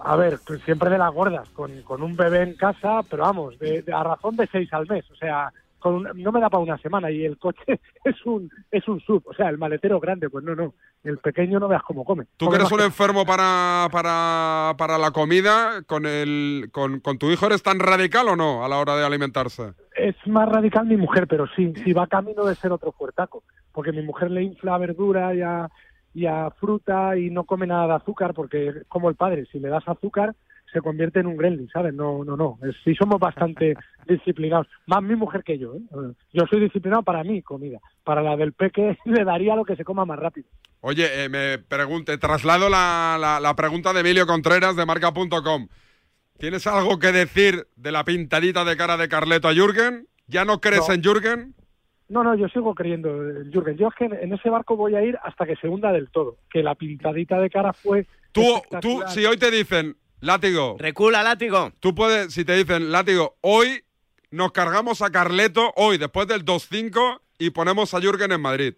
[0.07, 3.81] A ver, siempre de las gordas, con, con un bebé en casa, pero vamos, de,
[3.81, 5.09] de- a razón de seis al mes.
[5.11, 7.63] O sea, con un- no me da para una semana y el coche
[8.03, 9.21] es un es un sub.
[9.27, 10.73] O sea, el maletero grande, pues no, no.
[11.03, 12.25] El pequeño no veas cómo come.
[12.37, 17.17] Tú Come que eres un enfermo para, para, para la comida, ¿con, el, con, ¿con
[17.17, 19.73] tu hijo eres tan radical o no a la hora de alimentarse?
[19.95, 23.41] es más radical mi mujer, pero sí, sí va camino de ser otro fuertaco,
[23.71, 25.67] porque mi mujer le infla verdura y a,
[26.17, 29.59] y a fruta y no come nada de azúcar, porque es como el padre, si
[29.59, 30.35] le das azúcar
[30.73, 31.93] se convierte en un gremlin, ¿sabes?
[31.93, 33.75] No, no, no, sí somos bastante
[34.07, 36.13] disciplinados, más mi mujer que yo, ¿eh?
[36.33, 39.85] Yo soy disciplinado para mi comida, para la del peque le daría lo que se
[39.85, 40.47] coma más rápido.
[40.81, 45.67] Oye, eh, me pregunte, traslado la, la- la pregunta de Emilio Contreras de marca.com.
[46.37, 50.07] ¿Tienes algo que decir de la pintadita de cara de Carleto a Jürgen?
[50.27, 50.93] ¿Ya no crees No.
[50.95, 51.53] en Jürgen?
[52.09, 53.75] No, no, yo sigo creyendo en Jürgen.
[53.77, 56.37] Yo es que en ese barco voy a ir hasta que se hunda del todo,
[56.49, 58.43] que la pintadita de cara fue Tú,
[58.81, 60.75] tú, si hoy te dicen, látigo.
[60.79, 61.71] Recula, látigo.
[61.79, 63.81] Tú puedes, si te dicen, látigo, hoy
[64.31, 68.75] nos cargamos a Carleto, hoy, después del 2-5, y ponemos a Jürgen en Madrid.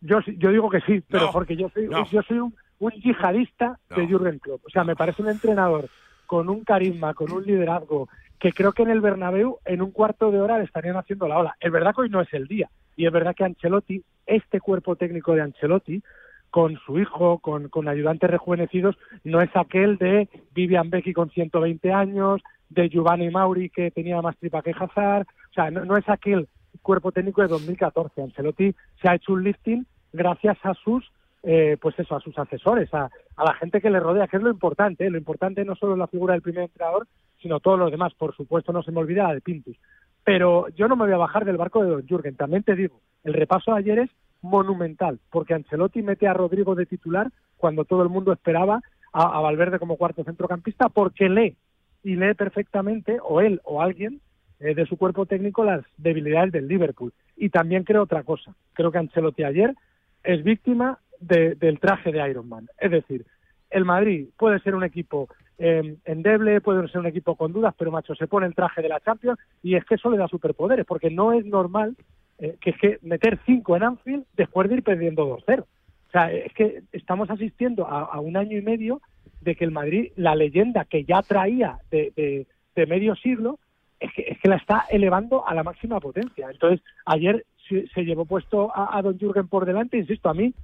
[0.00, 2.08] Yo, sí- yo digo que sí, pero No, porque yo soy, no.
[2.10, 4.64] yo soy un, un yihadista de Jürgen Klopp.
[4.66, 5.88] O sea, me parece un entrenador
[6.26, 8.08] con un carisma, con un liderazgo,
[8.40, 11.38] que creo que en el Bernabéu en un cuarto de hora le estarían haciendo la
[11.38, 11.56] ola.
[11.60, 12.70] Es verdad que hoy no es el día.
[12.96, 16.02] Y es verdad que Ancelotti, este cuerpo técnico de Ancelotti,
[16.50, 21.92] con su hijo, con, con ayudantes rejuvenecidos, no es aquel de Vivian Becky con 120
[21.92, 25.26] años, de Giovanni Mauri que tenía más tripa que Hazard.
[25.50, 26.48] O sea, no, no es aquel
[26.82, 28.22] cuerpo técnico de 2014.
[28.22, 32.92] Ancelotti se ha hecho un lifting gracias a sus eh, pues eso, a sus asesores,
[32.92, 35.06] a, a la gente que le rodea, que es lo importante.
[35.06, 35.10] ¿eh?
[35.10, 37.06] Lo importante no solo es la figura del primer entrenador,
[37.40, 38.12] sino todos los demás.
[38.14, 39.76] Por supuesto, no se me olvida la de Pintus.
[40.24, 42.36] Pero yo no me voy a bajar del barco de Don Jürgen.
[42.36, 44.10] También te digo, el repaso de ayer es
[44.42, 48.80] monumental, porque Ancelotti mete a Rodrigo de titular cuando todo el mundo esperaba
[49.12, 51.56] a, a Valverde como cuarto centrocampista, porque lee
[52.02, 54.20] y lee perfectamente, o él o alguien
[54.60, 57.12] eh, de su cuerpo técnico, las debilidades del Liverpool.
[57.36, 58.54] Y también creo otra cosa.
[58.74, 59.74] Creo que Ancelotti ayer
[60.22, 62.68] es víctima de- del traje de Iron Man.
[62.78, 63.24] Es decir,
[63.70, 65.28] el Madrid puede ser un equipo
[65.62, 68.88] eh, endeble, puede ser un equipo con dudas, pero macho, se pone el traje de
[68.88, 71.94] la Champions y es que eso le da superpoderes, porque no es normal
[72.38, 75.60] eh, que es que meter cinco en Anfield después de ir perdiendo 2-0.
[75.60, 75.66] O
[76.10, 79.02] sea, es que estamos asistiendo a, un año y medio
[79.42, 82.46] de que el Madrid, la leyenda que ya traía de, de-
[82.86, 83.58] medio siglo,
[84.00, 86.48] es que, es que la está elevando a la máxima potencia.
[86.50, 90.54] Entonces, ayer se, se llevó puesto a, a Don Jürgen por delante, insisto, a mí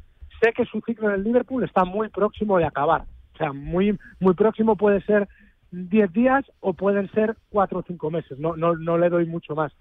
[0.41, 3.03] sé que su ciclo en el Liverpool está muy próximo de acabar.
[3.35, 5.29] O sea, muy, muy próximo puede ser
[5.71, 8.39] 10 días o pueden ser 4 o 5 meses.
[8.39, 9.73] No, no, no le doy mucho más.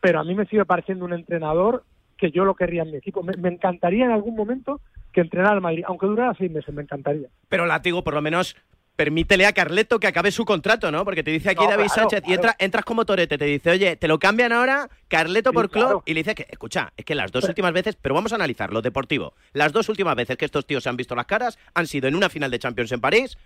[0.00, 1.84] Pero a mí me sigue pareciendo un entrenador
[2.16, 3.22] que yo lo querría en mi equipo.
[3.22, 4.80] Me, encantaría en algún momento
[5.12, 7.28] que entrenar al Madrid, aunque durara seis meses, me encantaría.
[7.48, 8.56] Pero Látigo, por lo menos,
[8.96, 11.04] permítele a Carleto que acabe su contrato, ¿no?
[11.04, 13.70] Porque te dice aquí No, David claro, Sánchez y entra- entras como Torete, te dice,
[13.70, 16.02] oye, te lo cambian ahora, Carleto Sí, por Klopp, claro.
[16.06, 18.72] y le dice que, escucha, es que las dos últimas veces, pero vamos a analizar
[18.72, 19.34] lo deportivo.
[19.52, 22.16] Las dos últimas veces que estos tíos se han visto las caras han sido en
[22.16, 23.36] una final de Champions en París,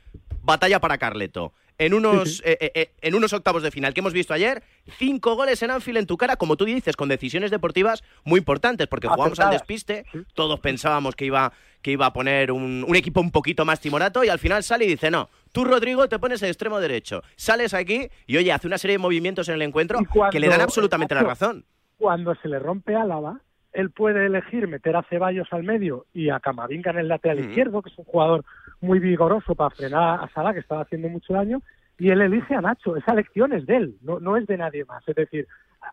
[0.43, 1.53] batalla para Carleto.
[1.79, 4.63] En unos, eh, eh, eh, en unos octavos de final que hemos visto ayer,
[4.99, 8.87] cinco goles en Anfield en tu cara, como tú dices, con decisiones deportivas muy importantes,
[8.87, 13.23] porque jugamos al despiste, todos pensábamos que iba, que iba a poner un, un equipo
[13.23, 16.43] un poquito más timorato y al final sale y dice, no, tú Rodrigo te pones
[16.43, 19.99] el extremo derecho, sales aquí y oye, hace una serie de movimientos en el encuentro
[20.31, 21.65] que le dan absolutamente la razón.
[21.99, 23.41] Cuando se le rompe Álava,
[23.73, 27.83] él puede elegir meter a Ceballos al medio y a Camavinga en el lateral izquierdo,
[27.83, 28.45] que es un jugador
[28.81, 31.63] muy vigoroso para frenar a Salah, que estaba haciendo mucho daño,
[31.99, 32.97] y él elige a Nacho.
[32.97, 35.07] Esa elección es de él, no, no es de nadie más.
[35.07, 35.47] Es decir,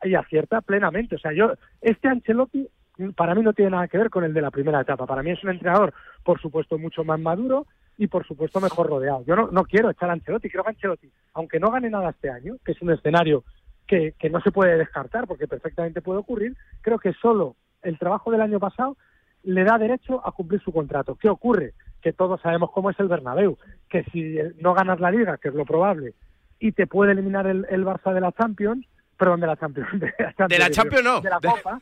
[0.04, 1.15] y acierta plenamente.
[1.15, 2.67] O sea, yo, este Ancelotti
[3.15, 5.06] para mí no tiene nada que ver con el de la primera etapa.
[5.06, 5.93] Para mí es un entrenador,
[6.24, 7.67] por supuesto, mucho más maduro
[7.98, 9.24] y, por supuesto, mejor rodeado.
[9.26, 10.50] Yo no, no quiero echar a Ancelotti.
[10.50, 13.44] Creo que Ancelotti, aunque no gane nada este año, que es un escenario
[13.88, 18.32] que, que no se puede descartar porque perfectamente puede ocurrir, creo que solo el trabajo
[18.32, 18.98] del año pasado
[19.44, 21.16] le da derecho a cumplir su contrato.
[21.16, 21.74] ¿Qué ocurre?
[22.02, 23.58] Que todos sabemos cómo es el Bernabéu,
[23.90, 26.14] que si no ganas la Liga, que es lo probable,
[26.60, 28.86] y te puede eliminar el, el Barça de la Champions,
[29.18, 31.22] perdón, de la Champions, de la Champions, De la digo, Champions no.
[31.22, 31.80] de la De- Copa,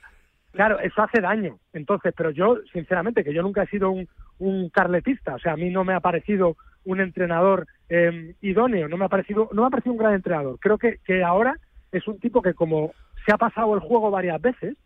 [0.51, 1.57] claro, eso hace daño.
[1.73, 4.07] Entonces, pero yo, sinceramente, que yo nunca he sido un,
[4.39, 8.97] un carletista, o sea, a mí no me ha parecido un entrenador eh, idóneo, no
[8.97, 10.57] me ha parecido, no me ha parecido un gran entrenador.
[10.59, 11.57] Creo que, que ahora
[11.91, 12.91] es un tipo que como
[13.25, 14.77] se ha pasado el juego varias veces,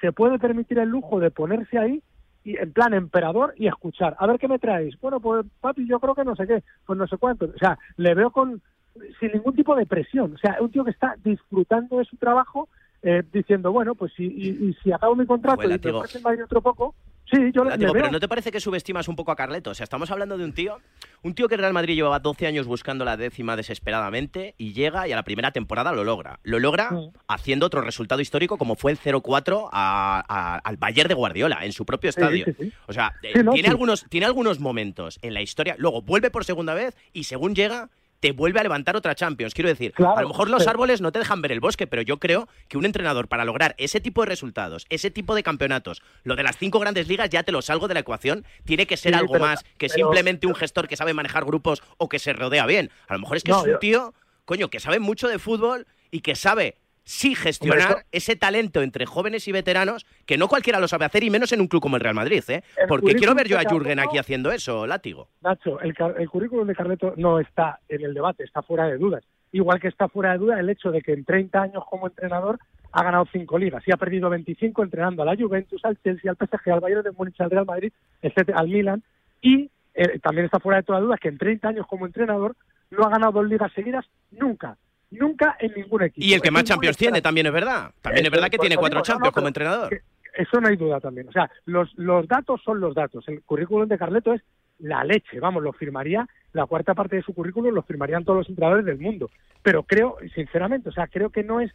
[0.00, 2.02] se puede permitir el lujo de ponerse ahí
[2.44, 4.16] y en plan emperador y escuchar.
[4.18, 5.00] A ver qué me traéis.
[5.00, 7.46] Bueno, pues papi, yo creo que no sé qué, pues no sé cuánto.
[7.46, 8.60] O sea, le veo con
[9.18, 10.34] sin ningún tipo de presión.
[10.34, 12.68] O sea, un tío que está disfrutando de su trabajo,
[13.02, 16.42] eh, diciendo, bueno, pues si, y, y si acabo mi contrato Pues, y me ofrecen
[16.42, 16.94] otro poco,
[17.30, 18.10] sí, yo le, pero.
[18.10, 19.70] ¿no te parece que subestimas un poco a Carleto?
[19.70, 20.78] O sea, estamos hablando de un tío,
[21.22, 25.06] un tío que el Real Madrid llevaba 12 años buscando la décima desesperadamente y llega
[25.08, 26.40] y a la primera temporada lo logra.
[26.42, 26.90] Lo logra
[27.28, 31.72] haciendo otro resultado histórico como fue el 0-4 a- a- al Bayern de Guardiola en
[31.72, 32.44] su propio estadio.
[32.46, 32.72] sí, sí.
[32.86, 36.74] O sea, no, tiene, algunos, tiene algunos momentos en la historia, luego vuelve por segunda
[36.74, 37.88] vez y según llega
[38.24, 39.52] te vuelve a levantar otra Champions.
[39.52, 42.00] Quiero decir, Claro, a lo mejor los árboles no te dejan ver el bosque, pero
[42.00, 46.00] yo creo que un entrenador para lograr ese tipo de resultados, ese tipo de campeonatos,
[46.22, 48.96] lo de las cinco grandes ligas ya te lo salgo de la ecuación, tiene que
[48.96, 52.08] ser Sí, algo pero- más que pero- simplemente un gestor que sabe manejar grupos o
[52.08, 52.90] que se rodea bien.
[53.08, 54.14] A lo mejor es que No, es un tío,
[54.46, 59.06] coño, que sabe mucho de fútbol y que sabe sí gestionar Hombre, ese talento entre
[59.06, 61.96] jóvenes y veteranos que no cualquiera lo sabe hacer y menos en un club como
[61.96, 62.62] el Real Madrid, ¿eh?
[62.76, 65.28] El Porque quiero ver yo a Jürgen aquí haciendo eso, látigo.
[65.42, 65.94] Nacho, el,
[66.28, 69.24] currículum de Carleto no está en el debate, está fuera de dudas.
[69.52, 72.58] Igual que está fuera de duda el hecho de que en 30 años como entrenador
[72.90, 76.36] ha ganado cinco ligas y ha perdido 25 entrenando a la Juventus, al Chelsea, al
[76.36, 79.02] PSG, al Bayern de Múnich, al Real Madrid, etcétera, al Milan.
[79.42, 82.56] Y eh, también está fuera de toda duda que en 30 años como entrenador
[82.90, 84.76] no ha ganado dos ligas seguidas nunca,
[85.18, 86.24] nunca en ningún equipo.
[86.24, 87.90] Y el que más Champions tiene también es verdad.
[88.00, 90.02] También es verdad que tiene cuatro Champions no, como entrenador.
[90.36, 91.28] Eso no hay duda también.
[91.28, 93.26] O sea, los, los datos son los datos.
[93.28, 94.42] El currículum de Carleto es
[94.78, 95.40] la leche.
[95.40, 98.98] Vamos, lo firmaría, la cuarta parte de su currículum lo firmarían todos los entrenadores del
[98.98, 99.30] mundo.
[99.62, 101.70] Pero creo, sinceramente, o sea, creo que no es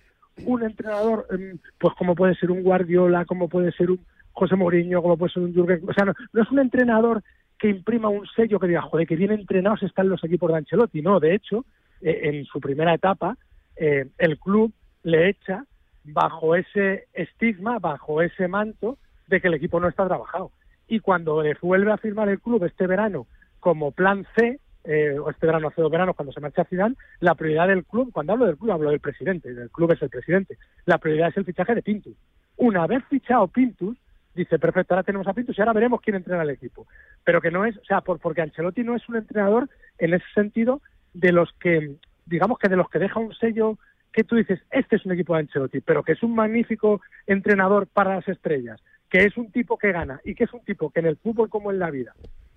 [0.46, 4.00] un entrenador, em, pues como puede ser un Guardiola, como puede ser un
[4.32, 5.82] José Mourinho, como puede ser un Jürgen.
[5.88, 7.24] O sea, no, no es un entrenador
[7.58, 11.02] que imprima un sello que diga, joder, que bien entrenados están los equipos de Ancelotti.
[11.02, 11.66] No, de hecho,
[12.02, 13.38] eh, en su primera etapa,
[13.76, 15.66] eh, el club le echa
[16.04, 20.52] bajo ese estigma, bajo ese manto de que el equipo no está trabajado.
[20.88, 23.28] Y cuando le vuelve a firmar el club este verano
[23.60, 27.36] como plan C, eh, o este verano hace dos veranos cuando se marcha Zidane, la
[27.36, 30.58] prioridad del club, cuando hablo del club hablo del presidente, del club es el presidente,
[30.86, 32.16] la prioridad es el fichaje de Pintus.
[32.58, 33.98] Una vez fichado Pintus,
[34.34, 36.88] dice, perfecto, ahora tenemos a Pintus y ahora veremos quién entrena el equipo.
[37.24, 40.26] Pero que no es, o sea, por, porque Ancelotti no es un entrenador en ese
[40.34, 40.82] sentido
[41.14, 41.96] de los que,
[42.26, 43.78] digamos que de los que deja un sello
[44.12, 47.88] que tú dices, este es un equipo de Ancelotti, pero que es un magnífico entrenador
[47.88, 51.00] para las estrellas, que es un tipo que gana y que es un tipo que
[51.00, 52.14] en el fútbol como en la vida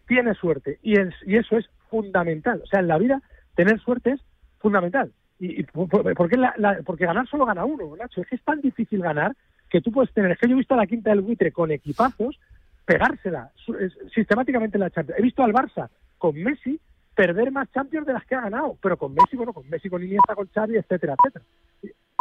[0.06, 2.60] tiene suerte y, es- y eso es fundamental.
[2.64, 3.20] O sea, en la vida
[3.54, 4.20] tener suerte es
[4.60, 5.12] fundamental.
[5.38, 8.20] Y, y por- por- porque, la- la- porque ganar solo gana uno, Nacho.
[8.22, 9.34] Es que es tan difícil ganar
[9.70, 10.32] que tú puedes tener.
[10.32, 12.38] Es que yo he visto a la quinta del buitre con equipazos
[12.84, 15.18] pegársela su- es- sistemáticamente en la Champions.
[15.18, 15.88] He visto al Barça
[16.18, 16.80] con Messi
[17.14, 20.02] perder más Champions de las que ha ganado, pero con Messi, bueno, con Messi, con
[20.02, 21.44] Iniesta, con Xavi, etcétera, etcétera.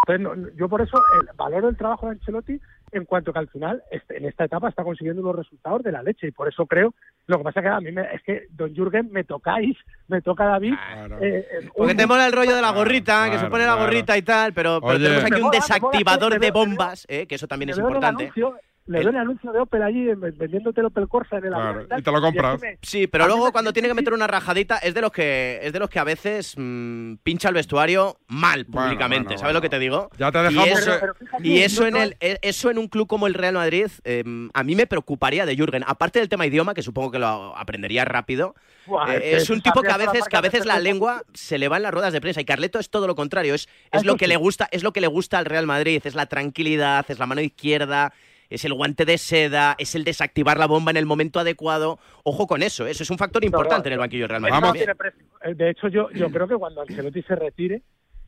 [0.03, 0.97] Entonces, no- no- yo por eso
[1.37, 2.59] valoro el trabajo de Ancelotti
[2.91, 6.01] en cuanto que al final este- en esta etapa está consiguiendo unos resultados de la
[6.03, 6.93] leche y por eso creo,
[7.27, 9.77] lo que pasa es que a mí me- es que Don Jürgen me tocáis,
[10.07, 10.73] me toca David.
[11.21, 13.65] eh, eh, Porque un- te mola el rollo de la gorrita, que se claro, pone
[13.65, 17.47] la gorrita y tal, pero, tenemos aquí un mola, desactivador de bombas, eh, que eso
[17.47, 18.23] también es el importante.
[18.23, 18.55] anuncio,
[18.87, 21.51] Le El- doy el anuncio de Opel allí en- vendiéndote el Opel Corsa en el
[21.51, 22.59] Claro, avión y te lo compras.
[22.59, 25.71] me- Sí, pero luego cuando tiene que meter una rajadita es de los que es
[25.71, 29.61] de los que a veces mm, pincha el vestuario mal Bueno, públicamente, bueno, ¿sabes lo
[29.61, 30.09] que te digo?
[30.17, 32.71] Ya te Y dejamos eso, que- Pero fíjate, y eso no- en el e- eso
[32.71, 35.83] en un club como el Real Madrid eh, a mí me preocuparía de Jürgen.
[35.85, 38.55] Aparte del tema idioma que supongo que lo aprendería rápido.
[38.87, 41.59] Buah, eh, es es un tipo que a veces que a veces la lengua se
[41.59, 44.01] le va en las ruedas de prensa y Carleto es todo lo contrario, es, es
[44.01, 46.25] Eso lo que le gusta, es lo que le gusta al Real Madrid, es la
[46.25, 48.11] tranquilidad, es la mano izquierda,
[48.51, 51.97] es el guante de seda, es el desactivar la bomba en el momento adecuado.
[52.23, 54.61] Ojo con eso, eso es un factor importante en el banquillo del Real Madrid.
[54.61, 54.97] También.
[54.97, 55.25] precio.
[55.43, 57.81] Eh, De hecho, yo, yo creo que cuando Ancelotti se retire,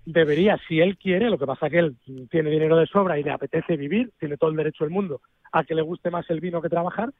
[0.05, 1.97] debería, si él quiere, lo que pasa que él
[2.31, 5.63] tiene dinero de sobra y le apetece vivir, tiene todo el derecho del mundo a
[5.65, 7.11] que le guste más el vino que trabajar,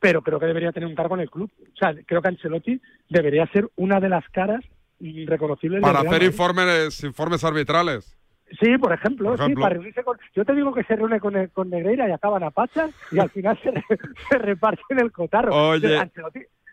[0.00, 1.50] pero creo que debería tener un cargo en el club.
[1.60, 4.64] O sea, creo que Ancelotti debería ser una de las caras
[5.00, 8.16] reconocibles del Para Real hacer informes, informes arbitrales.
[8.60, 10.18] Sí, por ejemplo, Por sí, para reunirse con...
[10.34, 13.30] Yo te digo que se reúne con, con Negreira y acaban a pachas y al
[13.30, 13.72] final se,
[14.28, 15.70] se reparten el cotarro.
[15.70, 15.98] Oye.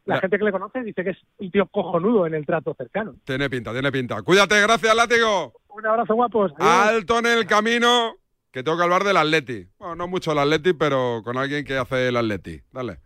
[0.06, 3.16] La gente que le conoce dice que es un tío cojonudo en el trato cercano.
[3.24, 4.22] Tiene pinta, tiene pinta.
[4.24, 5.54] Cuídate, gracias, látigo.
[5.70, 6.52] Un abrazo, guapos.
[6.58, 6.96] Adiós.
[6.96, 8.16] Alto en el camino,
[8.52, 9.68] que tengo que hablar del Atleti.
[9.78, 12.60] Bueno, no mucho el Atleti, pero con alguien que hace el Atleti.
[12.72, 12.98] Dale.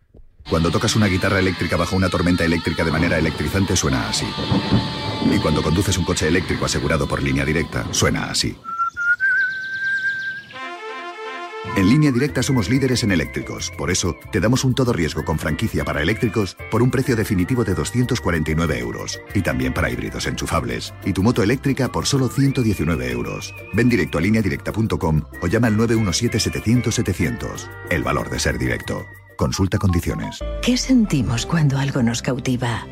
[0.50, 4.26] Cuando tocas una guitarra eléctrica bajo una tormenta eléctrica de manera electrizante suena así.
[5.32, 8.56] Y cuando conduces un coche eléctrico asegurado por línea directa, suena así.
[11.76, 15.38] En línea directa somos líderes en eléctricos, por eso te damos un todo riesgo con
[15.38, 19.20] franquicia para eléctricos por un precio definitivo de 249 euros.
[19.34, 20.94] Y también para híbridos enchufables.
[21.04, 23.54] Y tu moto eléctrica por solo 119 euros.
[23.74, 27.70] Ven directo a lineadirecta.com o llama al 917-700-700.
[27.90, 29.06] El valor de ser directo.
[29.36, 30.40] Consulta condiciones.
[30.62, 32.88] ¿Qué sentimos cuando algo nos cautiva?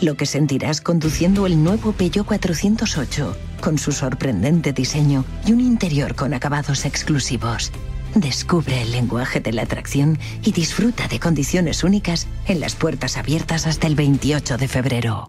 [0.00, 6.14] Lo que sentirás conduciendo el nuevo Peugeot 408, con su sorprendente diseño y un interior
[6.14, 7.72] con acabados exclusivos.
[8.14, 13.66] Descubre el lenguaje de la atracción y disfruta de condiciones únicas en las puertas abiertas
[13.66, 15.28] hasta el 28 de febrero.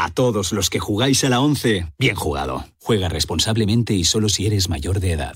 [0.00, 2.64] A todos los que jugáis a la 11, bien jugado.
[2.80, 5.34] Juega responsablemente y solo si eres mayor de edad.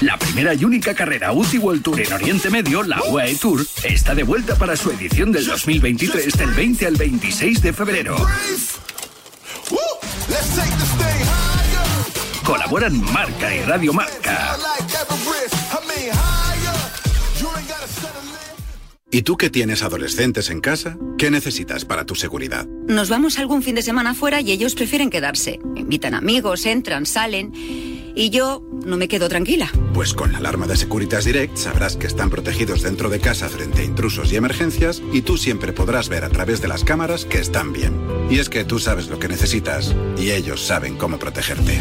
[0.00, 4.12] La primera y única carrera UCI World Tour en Oriente Medio, la UAE Tour, está
[4.12, 8.16] de vuelta para su edición del 2023 del 20 al 26 de febrero.
[12.44, 14.58] Colaboran Marca y Radio Marca.
[19.14, 20.98] ¿Y tú que tienes adolescentes en casa?
[21.18, 22.66] ¿Qué necesitas para tu seguridad?
[22.88, 25.60] Nos vamos algún fin de semana fuera y ellos prefieren quedarse.
[25.76, 27.52] Invitan amigos, entran, salen.
[28.14, 29.70] Y yo no me quedo tranquila.
[29.92, 33.82] Pues con la alarma de Securitas Direct sabrás que están protegidos dentro de casa frente
[33.82, 37.38] a intrusos y emergencias y tú siempre podrás ver a través de las cámaras que
[37.38, 37.94] están bien.
[38.30, 41.80] Y es que tú sabes lo que necesitas y ellos saben cómo protegerte.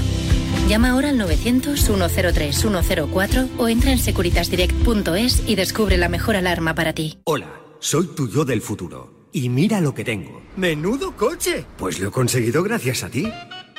[0.67, 7.19] Llama ahora al 900-103-104 o entra en securitasdirect.es y descubre la mejor alarma para ti.
[7.25, 9.11] Hola, soy tu yo del futuro.
[9.31, 10.41] Y mira lo que tengo.
[10.55, 11.65] ¡Menudo coche!
[11.77, 13.31] Pues lo he conseguido gracias a ti.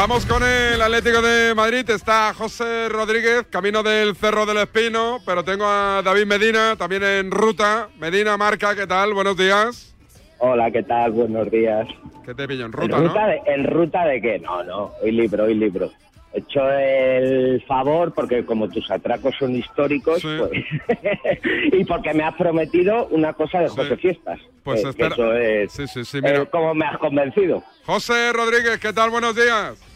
[0.00, 1.90] Vamos con el Atlético de Madrid.
[1.90, 7.30] Está José Rodríguez, camino del Cerro del Espino, pero tengo a David Medina también en
[7.30, 7.90] ruta.
[7.98, 9.12] Medina, Marca, ¿qué tal?
[9.12, 9.94] Buenos días.
[10.38, 11.10] Hola, ¿qué tal?
[11.12, 11.86] Buenos días.
[12.24, 13.28] ¿Qué te pillo en ¿En ruta, ruta, no?
[13.28, 14.38] de, ¿En ruta de qué?
[14.38, 15.90] No, no, hoy libro, hoy libro.
[16.32, 20.64] He hecho el favor porque como tus atracos son históricos pues,
[21.72, 24.40] y porque me has prometido una cosa de José Fiestas.
[24.64, 25.14] Pues Eh, espera.
[25.14, 26.38] Eso es Sí, sí, sí, mira.
[26.42, 27.62] eh, como me has convencido.
[27.84, 29.10] José Rodríguez, ¿qué tal?
[29.10, 29.89] Buenos días.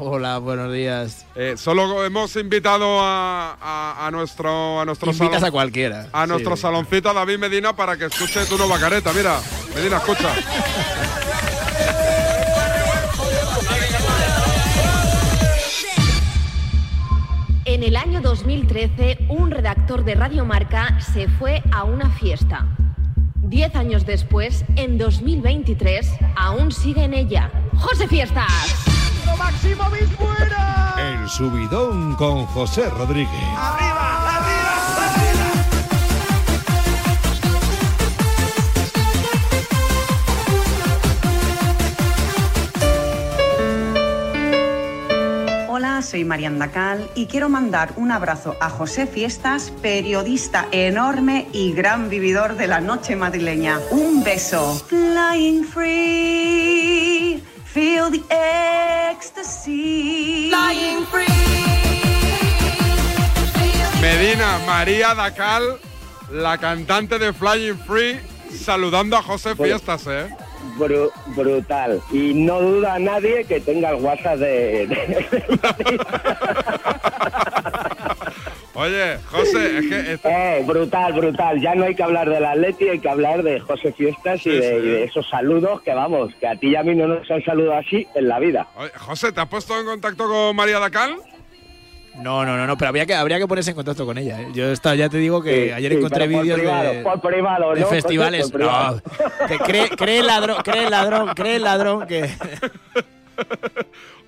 [0.00, 1.26] Hola, buenos días.
[1.34, 6.06] Eh, solo hemos invitado a, a- a nuestro a nuestro Invitas salón- a cualquiera.
[6.12, 6.62] a nuestro Sí.
[6.62, 9.12] saloncito a David Medina para que escuche tu nueva careta.
[9.12, 9.40] Mira,
[9.74, 10.32] Medina, escucha.
[17.64, 22.66] En En el año 2013, un redactor de Radio Marca se fue a una fiesta.
[23.36, 27.50] Diez años después, en 2023, aún sigue en ella.
[27.78, 28.97] ¡José Fiestas!
[29.38, 30.94] Maximovic fuera!
[30.98, 33.30] El subidón con José Rodríguez.
[45.68, 51.72] Hola, soy Marianda Cal y quiero mandar un abrazo a José Fiestas, periodista enorme y
[51.72, 53.78] gran vividor de la noche madrileña.
[53.92, 54.74] Un beso.
[54.88, 57.40] Flying free,
[57.72, 58.22] feel the
[59.10, 60.48] ecstasy.
[60.50, 61.26] Flying free.
[64.00, 65.78] Medina, María Dacal,
[66.30, 68.18] la cantante de Flying Free,
[68.54, 70.28] saludando a José Fiestas, ¿eh?
[70.78, 72.00] Bru- brutal.
[72.12, 74.86] Y no duda nadie que tenga el WhatsApp de...
[74.86, 75.98] de-
[78.78, 79.98] Oye, José, es que...
[80.12, 81.60] es- Eh, brutal, brutal.
[81.60, 84.62] Ya no hay que hablar del Atleti, hay que hablar de José Fiestas y, de,
[84.62, 84.86] sí.
[84.86, 87.42] y de esos saludos que vamos, que a ti y a mí no nos han
[87.42, 88.68] saludado así en la vida.
[88.76, 91.16] Oye, José, ¿te has puesto en contacto con María Dacal?
[92.22, 94.40] No, no, no, no, pero habría que, habría que ponerse en contacto con ella.
[94.42, 94.48] ¿eh?
[94.52, 98.50] Yo ya te digo que Sí, ayer sí, encontré vídeos de, por privado, de festivales.
[98.50, 99.02] Por privado.
[99.40, 102.28] No, que cree, cree el ladrón, cree el ladrón, cree el ladrón que.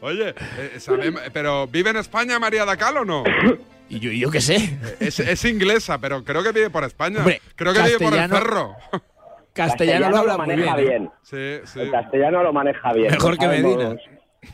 [0.03, 3.25] Oye, eh, pero ¿vive en España María Dacal o no?
[3.91, 4.79] Y yo, yo qué sé.
[5.01, 7.19] Es, es inglesa, pero creo que vive por España.
[7.19, 8.77] Hombre, creo que vive por el castellano- cerro.
[9.53, 10.89] Castellano lo habla muy maneja bien.
[10.89, 11.11] bien.
[11.23, 11.81] Sí, sí.
[11.81, 13.11] El castellano lo maneja bien.
[13.11, 13.97] Mejor que Medina.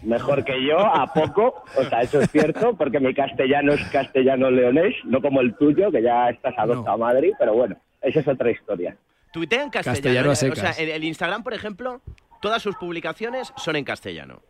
[0.02, 1.62] Mejor que yo, a poco.
[1.76, 5.92] O sea, eso es cierto, porque mi castellano es castellano leonés, no como el tuyo,
[5.92, 8.96] que ya estás adoptado a Madrid, pero bueno, esa es otra historia.
[9.32, 9.94] Tuitea en castellano.
[9.96, 10.50] Castellano a ¿eh?
[10.50, 12.00] O sea, el Instagram, por ejemplo,
[12.40, 14.40] todas sus publicaciones son en castellano.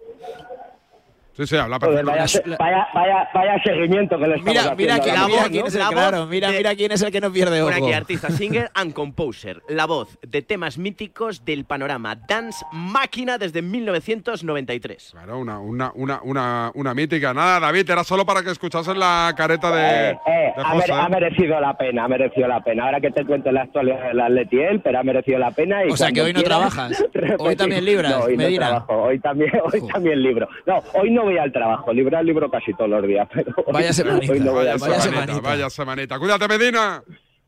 [1.37, 2.51] Sí, sí, habla Joder, perfecto.
[2.59, 5.81] vaya, vaya, vaya, vaya seguimiento que le estamos Mira, mira, haciendo mira quién es el
[5.81, 7.85] La voz claro, mira, de- mira quién es el que no pierde Por ojo.
[7.85, 9.61] aquí, artista, singer and composer.
[9.69, 15.11] La voz de temas míticos del panorama Dance Máquina desde 1993.
[15.13, 17.35] Claro, una, una, una, una, una mítica.
[17.35, 20.93] Nada, David, era solo para que escuchases la careta de, Eh, eh, de José.
[20.93, 22.85] ha merecido la pena, ha merecido la pena.
[22.87, 25.85] Ahora que te cuento la actualidad del Atleti pero ha merecido la pena.
[25.85, 27.05] Y O sea, que hoy no quieras, trabajas.
[27.39, 28.65] Hoy también libras, No, hoy Medina.
[28.67, 30.49] no trabajo, hoy también, hoy también libro.
[30.65, 33.65] No, hoy no voy al trabajo, libro al libro casi todos los días, pero hoy-
[33.73, 35.41] Vaya semanita, hoy no voy Vaya, semanita, semanita.
[35.41, 36.19] vaya semanita.
[36.19, 37.03] Cuídate, Medina.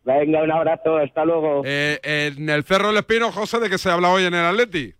[0.05, 1.63] Venga, un abrazo, hasta luego.
[1.67, 4.95] Eh, en el Cerro del Espino, José, ¿de qué se habla hoy en el Atleti?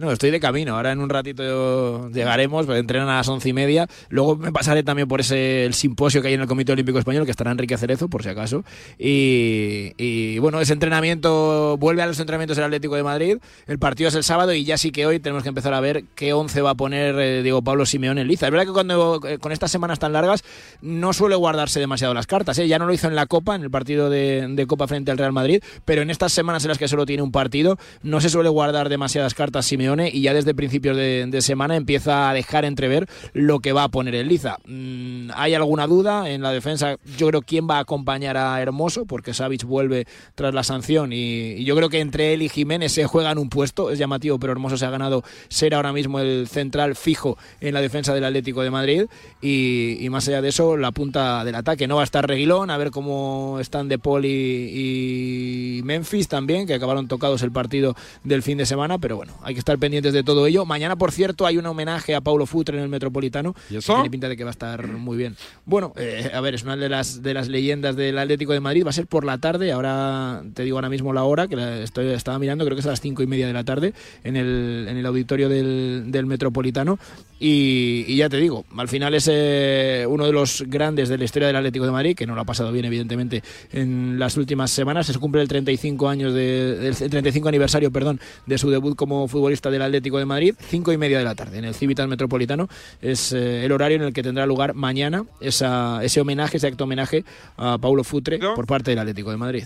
[0.00, 0.76] No, estoy de camino.
[0.76, 3.86] Ahora en un ratito llegaremos, entrenan a las once y media.
[4.08, 7.26] Luego me pasaré también por ese el simposio que hay en el Comité Olímpico Español,
[7.26, 8.64] que estará Enrique Cerezo, por si acaso.
[8.98, 13.38] Y, y, bueno, ese entrenamiento vuelve a los entrenamientos del Atlético de Madrid.
[13.66, 16.04] El partido es el sábado y ya sí que hoy tenemos que empezar a ver
[16.14, 18.46] qué once va a poner eh, Diego Pablo Simeone en liza.
[18.46, 20.42] Es verdad que cuando eh, con estas semanas tan largas
[20.80, 22.58] no suele guardarse demasiado las cartas.
[22.58, 22.66] ¿eh?
[22.66, 25.18] Ya no lo hizo en la Copa, en el partido de, de Copa frente al
[25.18, 28.30] Real Madrid, pero en estas semanas en las que solo tiene un partido no se
[28.30, 29.66] suele guardar demasiadas cartas
[29.98, 34.14] Y ya desde principios de, semana empieza a dejar entrever lo que va a poner
[34.14, 34.58] en liza.
[34.66, 36.96] Mm, ¿Hay alguna duda en la defensa?
[37.16, 41.64] Yo creo quién va a acompañar a Hermoso, porque Savic vuelve tras la sanción y,
[41.64, 44.76] yo creo que entre él y Jiménez se juegan un puesto, es llamativo, pero Hermoso
[44.76, 48.70] se ha ganado ser ahora mismo el central fijo en la defensa del Atlético de
[48.70, 49.06] Madrid
[49.40, 51.88] y, y más allá de eso, la punta del ataque.
[51.88, 56.66] No va a estar Reguilón, a ver cómo están De Paul y, y Memphis también,
[56.66, 60.12] que acabaron tocados el partido del fin de semana, pero bueno, hay que estar pendientes
[60.12, 60.64] de todo ello.
[60.64, 63.54] Mañana, por cierto, hay un homenaje a Paulo Futre en el Metropolitano.
[63.70, 63.94] ¿Y eso?
[63.94, 65.36] Tiene pinta de que va a estar muy bien.
[65.64, 68.84] Bueno, eh, a ver, es una de las, de las leyendas del Atlético de Madrid.
[68.84, 71.78] Va a ser por la tarde, ahora te digo ahora mismo la hora, que la
[71.78, 74.36] estoy, estaba mirando, creo que es a las cinco y media de la tarde, en
[74.36, 76.98] el, en el auditorio del, del Metropolitano.
[77.42, 81.24] Y, y ya te digo, al final es eh, uno de los grandes de la
[81.24, 84.70] historia del Atlético de Madrid, que no lo ha pasado bien, evidentemente, en las últimas
[84.70, 85.06] semanas.
[85.06, 89.59] Se cumple el 35 años de, el 35 aniversario, perdón, de su debut como futbolista
[89.68, 92.68] del Atlético de Madrid, cinco y media de la tarde, en el Civitas Metropolitano.
[93.02, 96.84] Es eh, el horario en el que tendrá lugar mañana esa, ese homenaje, ese acto
[96.84, 97.24] homenaje
[97.56, 99.64] a Paulo Futre por parte del Atlético de Madrid.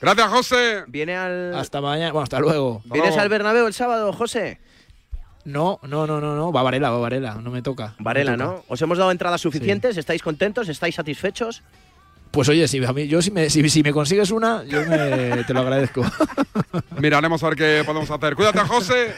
[0.00, 0.82] Gracias, José.
[0.88, 1.54] Viene al.
[1.54, 2.82] Hasta mañana, bueno, hasta luego.
[2.86, 4.58] ¿Vienes al Bernabéu el sábado, José?
[5.44, 7.94] No, no, no, no, no, va Varela, va Varela, no me toca.
[7.98, 8.44] me Varela, toca.
[8.44, 8.64] ¿no?
[8.68, 9.96] ¿Os hemos dado entradas suficientes?
[9.96, 10.68] ¿Estáis contentos?
[10.68, 11.62] ¿Estáis satisfechos?
[12.32, 15.44] Pues oye, si, a mí, yo si me, si, si me consigues una, yo me-
[15.44, 16.02] te lo agradezco.
[16.98, 18.34] Miraremos a ver qué podemos hacer.
[18.34, 19.14] Cuídate, José.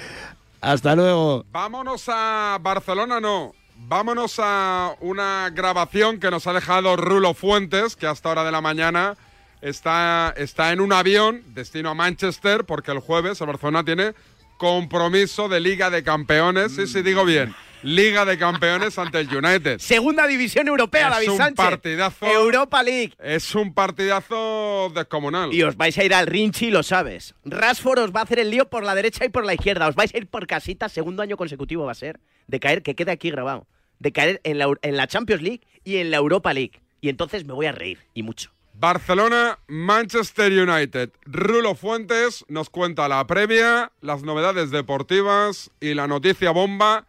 [0.61, 1.45] Hasta luego.
[1.53, 3.55] Vámonos a Barcelona, no.
[3.87, 8.61] Vámonos a una grabación que nos ha dejado Rulo Fuentes, que hasta hora de la
[8.61, 9.15] mañana
[9.61, 14.15] está, está en un avión destino a Manchester, porque el jueves el Barcelona tiene
[14.57, 16.75] compromiso de Liga de Campeones.
[16.75, 17.55] Sí, sí, digo bien.
[17.85, 19.79] Liga de Campeones ante el United.
[19.79, 21.57] Segunda división europea, es David un Sánchez.
[21.57, 22.27] partidazo.
[22.27, 23.13] Europa League.
[23.23, 25.53] Es un partidazo descomunal.
[25.53, 27.35] Y os vais a ir al Rinchi, lo sabes.
[27.45, 29.87] Rashford os va a hacer el lío por la derecha y por la izquierda.
[29.87, 32.95] Os vais a ir por casita, segundo año consecutivo va a ser, de caer, que
[32.95, 33.67] quede aquí grabado,
[33.99, 36.81] de caer en la, en la Champions League y en la Europa League.
[37.03, 38.51] Y entonces me voy a reír, y mucho.
[38.73, 41.11] Barcelona, Manchester United.
[41.27, 47.07] Rulo Fuentes nos cuenta la previa, las novedades deportivas y la noticia bomba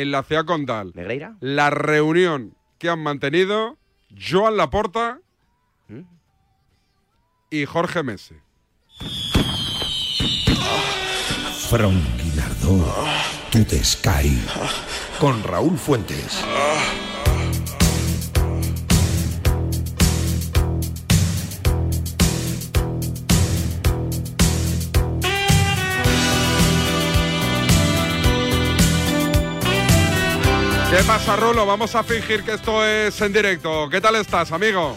[0.00, 0.92] en la ciudad condal.
[0.94, 1.36] ¿Negreira?
[1.40, 3.78] La reunión que han mantenido
[4.16, 5.18] Joan Laporta
[5.88, 6.02] ¿Mm?
[7.50, 8.36] y Jorge Messi.
[11.68, 12.94] From Guinardó
[13.50, 14.40] to the Sky.
[15.18, 16.44] Con Raúl Fuentes.
[30.98, 31.64] ¿Qué pasa, Rulo?
[31.64, 33.88] Vamos a fingir que esto es en directo.
[33.88, 34.96] ¿Qué tal estás, amigo?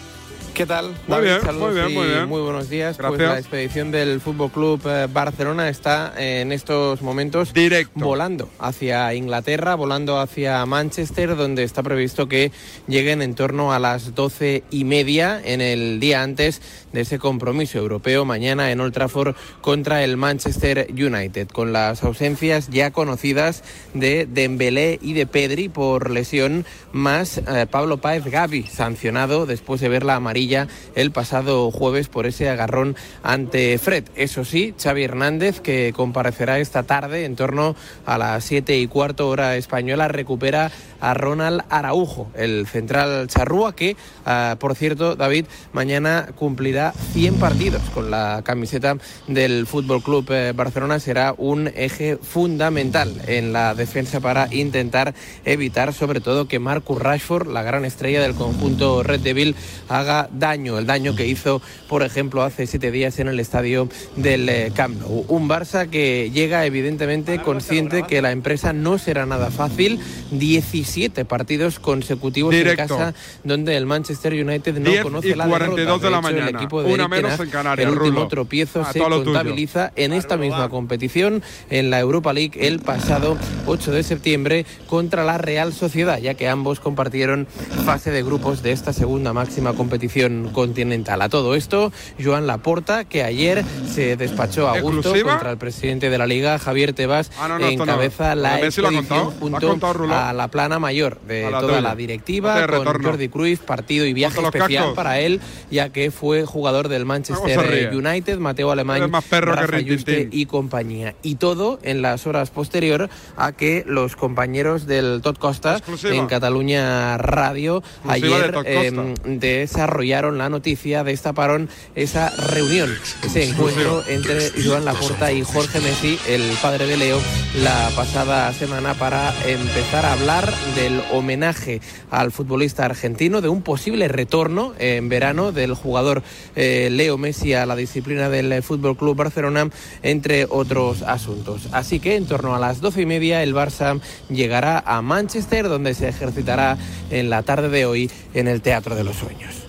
[0.51, 0.87] ¿Qué tal?
[0.87, 1.27] Muy David?
[1.27, 2.27] bien, Saludos muy bien, y muy bien.
[2.27, 2.97] Muy buenos días.
[2.97, 3.17] Gracias.
[3.17, 4.81] Pues la expedición del Fútbol Club
[5.13, 7.53] Barcelona está eh, en estos momentos
[7.93, 12.51] volando hacia Inglaterra, volando hacia Manchester, donde está previsto que
[12.87, 16.61] lleguen en torno a las doce y media en el día antes
[16.93, 22.69] de ese compromiso europeo mañana en Old Trafford contra el Manchester United, con las ausencias
[22.69, 23.63] ya conocidas
[23.93, 29.89] de Dembélé y de Pedri por lesión, más eh, Pablo Páez Gavi, sancionado después de
[29.89, 34.05] ver la amarilla el pasado jueves por ese agarrón ante Fred.
[34.15, 37.75] Eso sí, Xavi Hernández, que comparecerá esta tarde en torno
[38.05, 43.97] a las siete y cuarto hora española, recupera a Ronald Araujo, el central charrúa, que,
[44.25, 50.53] ah, por cierto, David, mañana cumplirá 100 partidos con la camiseta del Fútbol Club eh,
[50.55, 50.99] Barcelona.
[50.99, 55.13] Será un eje fundamental en la defensa para intentar
[55.45, 59.55] evitar, sobre todo, que Marcus Rashford, la gran estrella del conjunto Red Devil,
[59.89, 64.49] haga daño, el daño que hizo, por ejemplo, hace siete días en el estadio del
[64.49, 65.25] eh, Camp Nou.
[65.27, 69.99] Un Barça que llega evidentemente consciente que la empresa no será nada fácil.
[70.31, 72.81] 17 partidos consecutivos Directo.
[72.81, 73.13] en casa
[73.43, 76.05] donde el Manchester United no 10 conoce y la 42 derrota.
[76.05, 76.59] de la hecho, mañana.
[76.71, 78.27] Equipo de Una Eric menos en Canarias, El último Rulo.
[78.27, 79.23] tropiezo A se lo tuyo.
[79.25, 85.23] contabiliza en esta misma competición en la Europa League el pasado 8 de septiembre contra
[85.25, 87.47] la Real Sociedad, ya que ambos compartieron
[87.85, 91.21] fase de grupos de esta segunda máxima competición continental.
[91.21, 91.91] A todo esto,
[92.23, 95.31] Joan Laporta, que ayer se despachó a gusto ¿Exclusiva?
[95.33, 97.71] contra el presidente de la Liga, Javier Tebas, Ah, no, no, no.
[97.71, 100.15] encabeza Lo la ha expedición ha junto contado, Rulo.
[100.15, 101.81] a la plana mayor de toda tuya.
[101.81, 103.09] la directiva, No con retorno.
[103.09, 104.95] Jordi Cruyff, partido y viaje especial cascos.
[104.95, 107.95] para él, ya que fue jugador del ¿Cómo se Manchester?
[107.95, 111.15] United, Mateo Alemán, más perro Rafa y compañía.
[111.23, 116.15] Y todo en las horas posterior a que los compañeros del Tot Costa Exclusiva.
[116.15, 122.89] en Cataluña Radio Exclusiva de ayer eh, desarrollaron la noticia, destaparon esa reunión,
[123.23, 127.19] ese encuentro entre Joan Laporta y Jorge Messi, el padre de Leo,
[127.63, 134.07] la pasada semana para empezar a hablar del homenaje al futbolista argentino, de un posible
[134.07, 136.23] retorno en verano del jugador
[136.55, 139.69] eh, Leo Messi a la disciplina del eh, Fútbol Club Barcelona,
[140.03, 141.67] entre otros asuntos.
[141.71, 143.99] Así que en torno a las doce y media el Barça
[144.29, 146.77] llegará a Manchester, donde se ejercitará
[147.09, 149.60] en la tarde de hoy en el Teatro de los Sueños.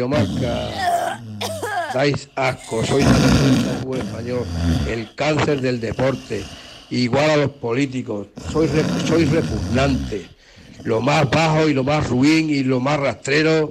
[0.00, 1.20] Asco, Radiomarca.
[1.94, 3.04] Dais asco, del
[3.80, 4.46] fútbol español,
[4.88, 6.42] el cáncer del deporte,
[6.90, 8.28] igual a los políticos.
[8.50, 10.26] Sois, re- sois repugnante,
[10.84, 13.70] lo más bajo y lo más ruin y lo más rastrero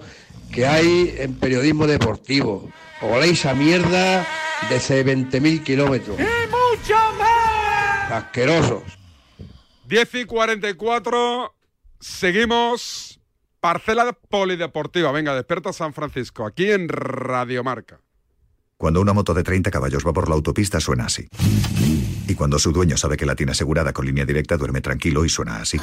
[0.51, 2.69] que hay en periodismo deportivo.
[3.01, 4.26] Oléis a mierda
[4.69, 6.17] desde 20.000 kilómetros.
[6.19, 8.11] mucho más!
[8.11, 8.84] Asquerosos.
[9.88, 11.55] 10 y 44.
[11.99, 13.11] Seguimos.
[13.62, 15.12] Parcela polideportiva.
[15.12, 16.45] Venga, despierta San Francisco.
[16.47, 18.01] Aquí en Radiomarca.
[18.76, 21.28] Cuando una moto de 30 caballos va por la autopista suena así.
[22.28, 25.30] Y cuando su dueño sabe que la tiene asegurada con línea directa duerme tranquilo y
[25.30, 25.80] suena así.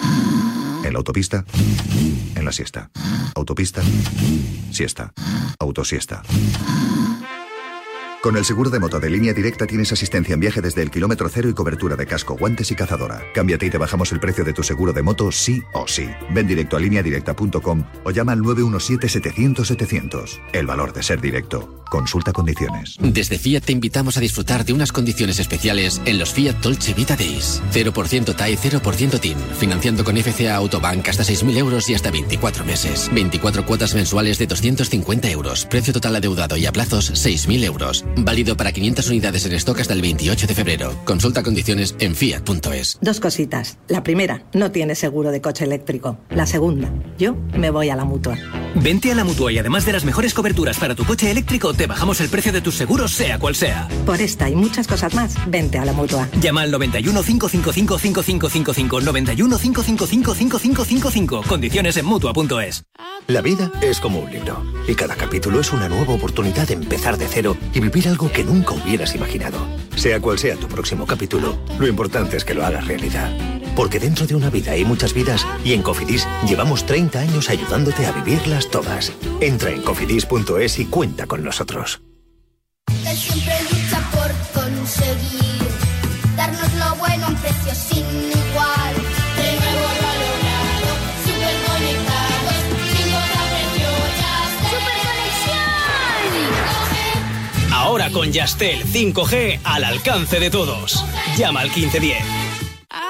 [0.85, 1.45] En la autopista,
[2.35, 2.91] en la siesta.
[3.37, 3.81] Autopista,
[4.72, 5.12] siesta.
[5.61, 6.22] Autosiesta.
[8.21, 11.29] Con el seguro de moto de línea directa tienes asistencia en viaje desde el kilómetro
[11.29, 13.23] cero y cobertura de casco, guantes y cazadora.
[13.33, 16.09] Cámbiate y te bajamos el precio de tu seguro de moto sí o sí.
[16.31, 20.41] Ven directo a lineadirecta.com o llama al 917-700-700.
[20.53, 21.85] El valor de ser directo.
[21.89, 22.97] Consulta condiciones.
[23.01, 27.14] Desde Fiat te invitamos a disfrutar de unas condiciones especiales en los Fiat Dolce Vita
[27.14, 27.62] Days.
[27.73, 29.37] 0% TAE, 0% TIN.
[29.59, 33.09] Financiando con FCA Autobank hasta 6.000 euros y hasta 24 meses.
[33.14, 35.66] 24 cuotas mensuales de 250 euros.
[35.66, 38.05] Precio total adeudado y a plazos 6.000 euros.
[38.17, 40.95] Válido para 500 unidades en stock hasta el 28 de febrero.
[41.05, 42.99] Consulta condiciones en fiat.es.
[43.01, 43.79] Dos cositas.
[43.89, 46.19] La primera, no tienes seguro de coche eléctrico.
[46.31, 48.37] La segunda, yo me voy a la mutua.
[48.75, 51.87] Vente a la mutua y además de las mejores coberturas para tu coche eléctrico, te
[51.87, 53.89] bajamos el precio de tus seguros, sea cual sea.
[54.05, 56.29] Por esta y muchas cosas más, vente a la mutua.
[56.41, 61.43] Llama al 91 555 5555 91 555 5555.
[61.49, 62.85] Condiciones en mutua.es.
[63.27, 67.19] La vida es como un libro y cada capítulo es una nueva oportunidad de empezar
[67.19, 69.59] de cero y vivir algo que nunca hubieras imaginado.
[69.97, 73.31] Sea cual sea tu próximo capítulo, lo importante es que lo hagas realidad.
[73.75, 78.07] Porque dentro de una vida hay muchas vidas y en Cofidis llevamos 30 años ayudándote
[78.07, 79.13] a vivirlas todas.
[79.41, 82.01] Entra en cofidis.es y cuenta con nosotros.
[83.15, 85.63] Siempre lucha por conseguir
[86.37, 88.05] darnos lo bueno a un precio sin
[97.99, 101.05] Ahora con Yastel 5G al alcance de todos.
[101.37, 102.19] Llama al 1510.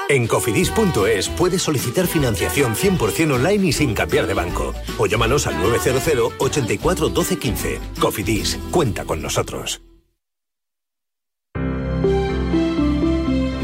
[0.09, 4.73] En cofidis.es puedes solicitar financiación 100% online y sin cambiar de banco.
[4.97, 7.79] O llámanos al 900 84 12 15.
[7.99, 9.79] Cofidis, cuenta con nosotros.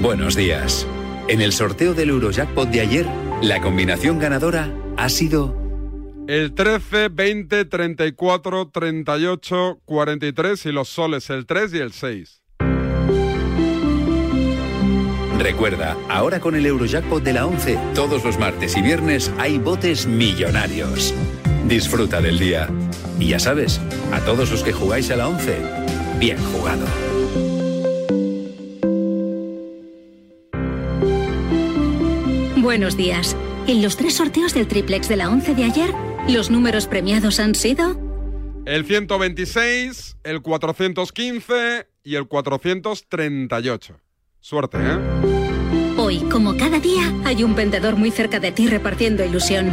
[0.04, 0.86] Buenos días.
[1.28, 3.08] En el sorteo del Eurojackpot de ayer,
[3.42, 5.64] la combinación ganadora ha sido
[6.28, 12.42] El 13, 20, 34, 38, 43 y los soles el 3 y el 6.
[15.38, 20.08] Recuerda, ahora con el Eurojackpot de la 11, todos los martes y viernes hay botes
[20.08, 21.14] millonarios.
[21.68, 22.70] Disfruta del día.
[23.20, 23.80] Y ya sabes,
[24.12, 25.62] a todos los que jugáis a la 11,
[26.18, 26.88] bien jugado.
[32.58, 33.38] Buenos días.
[33.68, 35.94] En los tres sorteos del triplex de la 11 de ayer,
[36.34, 38.00] los números premiados han sido
[38.66, 44.00] El 126, el 415 y el 438.
[44.40, 44.98] Suerte, ¿eh?
[45.98, 49.72] Hoy, como cada día, hay un vendedor muy cerca de ti repartiendo ilusión.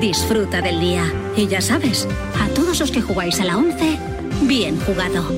[0.00, 1.04] Disfruta del día.
[1.36, 2.08] Y ya sabes,
[2.40, 3.98] a todos los que jugáis a la 11,
[4.42, 5.28] bien jugado.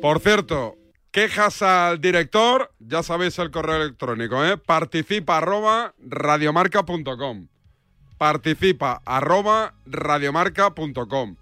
[0.00, 0.76] Por cierto,
[1.10, 4.56] quejas al director, ya sabéis el correo electrónico, ¿eh?
[4.56, 7.48] Participa arroba radiomarca.com.
[8.18, 11.36] Participa arroba radiomarca.com.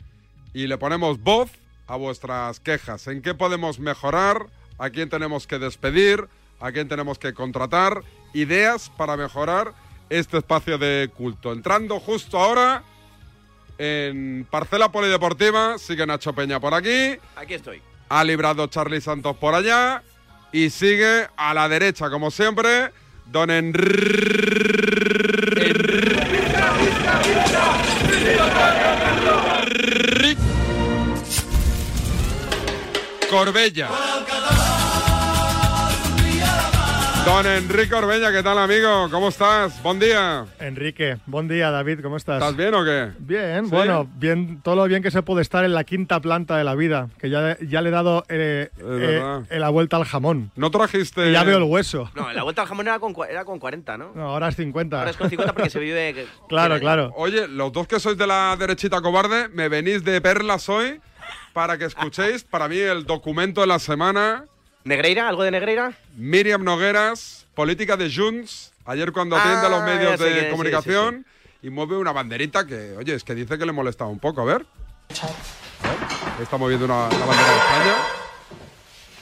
[0.52, 1.50] Y le ponemos voz
[1.86, 3.06] a vuestras quejas.
[3.06, 4.46] ¿En qué podemos mejorar?
[4.78, 6.28] ¿A quién tenemos que despedir?
[6.60, 8.02] ¿A quién tenemos que contratar?
[8.32, 9.74] Ideas para mejorar
[10.10, 11.52] este espacio de culto.
[11.52, 12.82] Entrando justo ahora
[13.78, 17.18] en Parcela Polideportiva, sigue Nacho Peña por aquí.
[17.36, 17.82] Aquí estoy.
[18.08, 20.02] Ha librado Charlie Santos por allá.
[20.52, 22.92] Y sigue a la derecha, como siempre,
[23.26, 24.63] don Enrique
[33.30, 34.73] Corbella.
[37.24, 39.08] Don Enrique Orbeña, ¿qué tal, amigo?
[39.10, 39.82] ¿Cómo estás?
[39.82, 40.44] Buen día.
[40.60, 42.36] Enrique, buen día, David, ¿cómo estás?
[42.36, 43.12] ¿Estás bien o qué?
[43.18, 43.70] Bien, ¿Sí?
[43.70, 46.74] bueno, bien, todo lo bien que se puede estar en la quinta planta de la
[46.74, 50.50] vida, que ya, ya le he dado eh, eh, eh, la vuelta al jamón.
[50.54, 51.30] ¿No trajiste...?
[51.30, 52.10] Y ya veo el hueso.
[52.14, 54.12] No, la vuelta al jamón era con, era con 40, ¿no?
[54.14, 54.98] No, ahora es 50.
[54.98, 56.26] Ahora es con 50 porque se vive...
[56.48, 57.10] Claro, claro.
[57.16, 61.00] Oye, los dos que sois de la derechita cobarde, me venís de perlas hoy
[61.54, 64.44] para que escuchéis, para mí, el documento de la semana.
[64.84, 65.28] ¿Negreira?
[65.28, 65.92] ¿Algo de Negreira?
[66.16, 71.24] Miriam Nogueras, política de Junts, ayer cuando atiende a los Ah, medios de sí, comunicación
[71.62, 74.42] y mueve una banderita que, oye, es que dice que le molestaba un poco.
[74.42, 74.66] A ver.
[75.10, 76.42] A ver.
[76.42, 77.94] Está moviendo una, la bandera de España.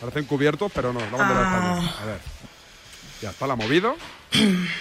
[0.01, 1.95] Parecen cubiertos, pero no, la bandera de España.
[2.03, 2.32] A ver.
[3.23, 3.95] Ya está, la ha movido.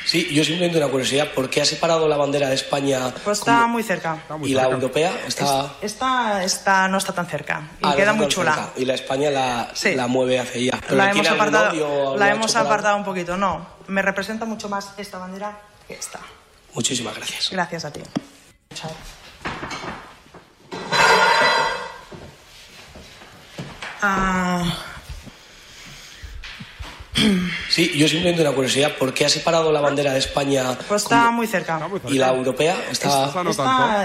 [0.05, 3.67] Sí, yo simplemente una curiosidad, ¿por qué ha separado la bandera de España Pues está
[3.67, 4.17] muy cerca.
[4.43, 5.73] y la europea está...
[5.81, 8.53] Esta, esta no está tan cerca y Ah, queda no muy chula.
[8.55, 8.69] cerca.
[8.77, 9.93] Y la España la, Sí.
[9.93, 10.79] la mueve hacia ella.
[10.81, 13.37] ¿Pero La hemos apartado, la hemos apartado un poquito.
[13.37, 16.19] No, me representa mucho más esta bandera que esta.
[16.73, 17.49] Muchísimas gracias.
[17.51, 18.01] Gracias a ti.
[18.73, 18.91] Chao.
[24.01, 24.63] Ah,
[27.69, 31.31] Sí, yo simplemente una curiosidad, ¿por qué ha separado la bandera de España Pues está
[31.31, 31.79] muy cerca.
[32.07, 33.31] y la europea está,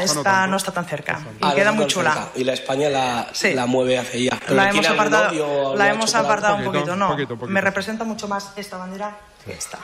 [0.03, 1.21] Esta, no está tan cerca.
[1.41, 2.13] Y Ah, queda muy chula.
[2.13, 2.29] cerca.
[2.37, 4.41] Y la España la, la mueve hacia allá.
[4.45, 7.09] ¿Pero La hemos apartado, la hemos apartado un Poquito, poquito, no.
[7.11, 7.53] poquito, poquito.
[7.53, 9.17] Me representa mucho más esta bandera
[9.53, 9.79] esta.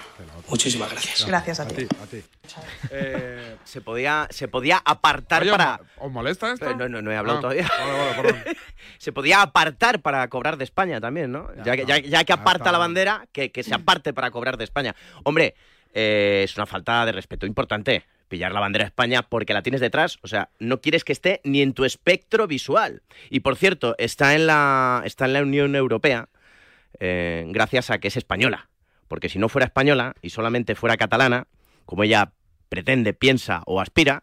[0.48, 1.26] Muchísimas gracias.
[1.26, 1.86] Gracias a ti.
[2.90, 6.66] Eh, se podía se podía apartar Oye, para ¿Os molesta esto?
[6.66, 7.68] Pero no, no, no he hablado Ah, todavía.
[7.78, 8.56] vale, vale, perdón.
[8.98, 11.48] se podía apartar para cobrar de España también, ¿no?
[11.64, 14.64] Ya, que, ya, ya que aparta la bandera, que, que se aparte para cobrar de
[14.64, 14.94] España.
[15.24, 15.54] Hombre,
[15.94, 19.82] eh, es una falta de respeto importante pillar la bandera de España porque la tienes
[19.82, 23.02] detrás, o sea, no quieres que esté ni en tu espectro visual.
[23.28, 26.28] Y por cierto, está en la, está en la Unión Europea
[26.98, 28.68] eh, gracias a que es española.
[29.12, 31.46] Porque si no fuera española y solamente fuera catalana,
[31.84, 32.32] como ella
[32.70, 34.22] pretende, piensa o aspira,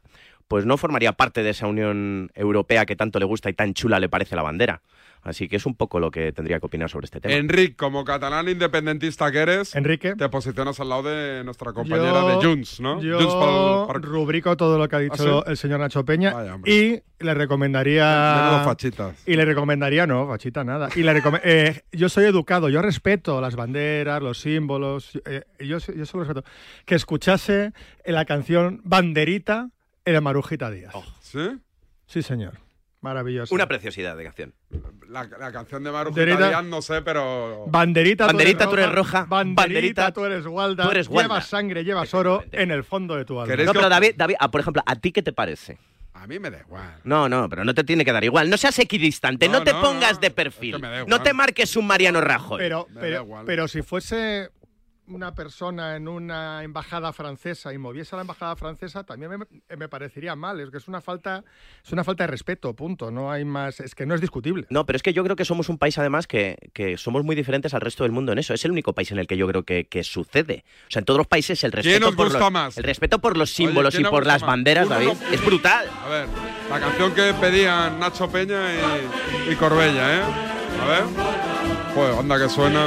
[0.49, 3.99] pues no formaría parte de esa Unión Europea que tanto le gusta y tan chula
[4.01, 4.81] le parece la bandera.
[5.21, 7.35] Así que es un poco lo que tendría que opinar sobre este tema.
[7.35, 10.15] Enrique, como catalán independentista que eres, Enrique.
[10.15, 13.01] te posicionas al lado de nuestra compañera Yo- de Junts, ¿no?
[13.01, 15.51] Yo Junts pa'l- pa'l- rubrico todo lo que ha dicho ¿Ah, sí?
[15.51, 18.61] el señor Nacho Peña Vaya, y le recomendaría.
[18.63, 19.15] Fachitas.
[19.27, 20.87] Y le recomendaría, no, fachita nada.
[20.95, 25.77] Y le recome- eh, yo soy educado, yo respeto las banderas, los símbolos, eh, yo,
[25.79, 26.43] yo solo respeto.
[26.85, 27.73] Que escuchase
[28.05, 29.69] la canción Banderita
[30.05, 30.93] de Marujita Díaz.
[31.21, 31.59] ¿Sí?
[32.07, 32.53] Sí, señor.
[33.01, 33.55] Maravilloso.
[33.55, 34.53] Una preciosidad de canción.
[35.07, 37.65] La, la canción de Marujita Banderita- Díaz, no sé, pero...
[37.67, 39.25] Banderita, Banderita, tú eres roja.
[39.25, 40.83] Banderita, Banderita, tú eres gualda.
[40.83, 41.29] tú eres gualda.
[41.35, 43.55] Llevas sangre, llevas oro en el fondo de tu alma.
[43.55, 45.77] No, pero David, David ah, por ejemplo, ¿a ti qué te parece?
[46.13, 46.95] A mí me da igual.
[47.05, 48.49] No, no, pero no te tiene que dar igual.
[48.49, 50.77] No seas equidistante, no, No, te no, pongas de perfil.
[50.79, 51.09] me da igual.
[51.09, 52.57] no te marques un Mariano Rajoy.
[52.59, 53.45] Pero, pero, igual.
[53.45, 54.49] pero si fuese
[55.09, 59.89] una persona en una embajada francesa y moviese a la embajada francesa, también me, me
[59.89, 60.59] parecería mal.
[60.59, 61.43] Es que es una falta,
[61.85, 63.09] es una falta de respeto, punto.
[63.11, 64.67] No hay más, es que no es discutible.
[64.69, 67.35] No, pero es que yo creo que somos un país, además, que, que somos muy
[67.35, 68.53] diferentes al resto del mundo en eso.
[68.53, 70.63] Es el único país en el que yo creo que, que sucede.
[70.87, 72.77] O sea, en todos los países el respeto, os por, gusta los, más?
[72.77, 74.47] el respeto por los Oye, símbolos ¿quién y por las más?
[74.49, 75.87] banderas, Uno David, no- es brutal.
[76.05, 76.27] A ver,
[76.69, 78.61] la canción que pedían Nacho Peña
[79.47, 80.21] y, y Corbella, ¿eh?
[80.81, 81.58] A ver.
[81.95, 82.85] Joder, onda que suena.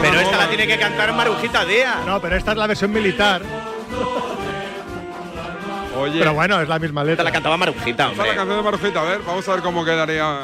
[0.00, 2.04] Pero esta la tiene que cantar Marujita Díaz.
[2.06, 3.42] No, pero esta es la versión militar.
[5.96, 6.18] Oye.
[6.18, 7.24] Pero bueno, es la misma Esta letra.
[7.24, 8.28] la cantaba Marujita, Esta es hombre.
[8.30, 10.38] la canción de Marujita, a ver, vamos a ver cómo quedaría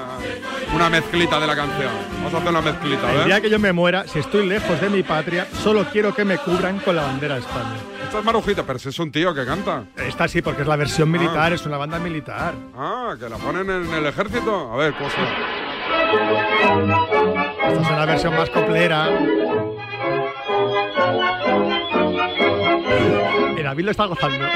[0.74, 1.90] una mezclita de la canción.
[2.18, 3.26] Vamos a hacer una mezclita, a El ver.
[3.26, 6.36] día que yo me muera, si estoy lejos de mi patria, solo quiero que me
[6.38, 7.74] cubran con la bandera de España.
[8.04, 9.84] Esta es Marujita, pero si es un tío que canta.
[9.96, 12.54] Esta sí, porque es la versión militar, es una banda militar.
[12.76, 14.70] Ah, que la ponen en el ejército.
[14.72, 15.67] A ver, ¿cómo suena?
[17.68, 19.08] Esta es una versión más coplera.
[23.56, 24.44] Y David lo está gozando.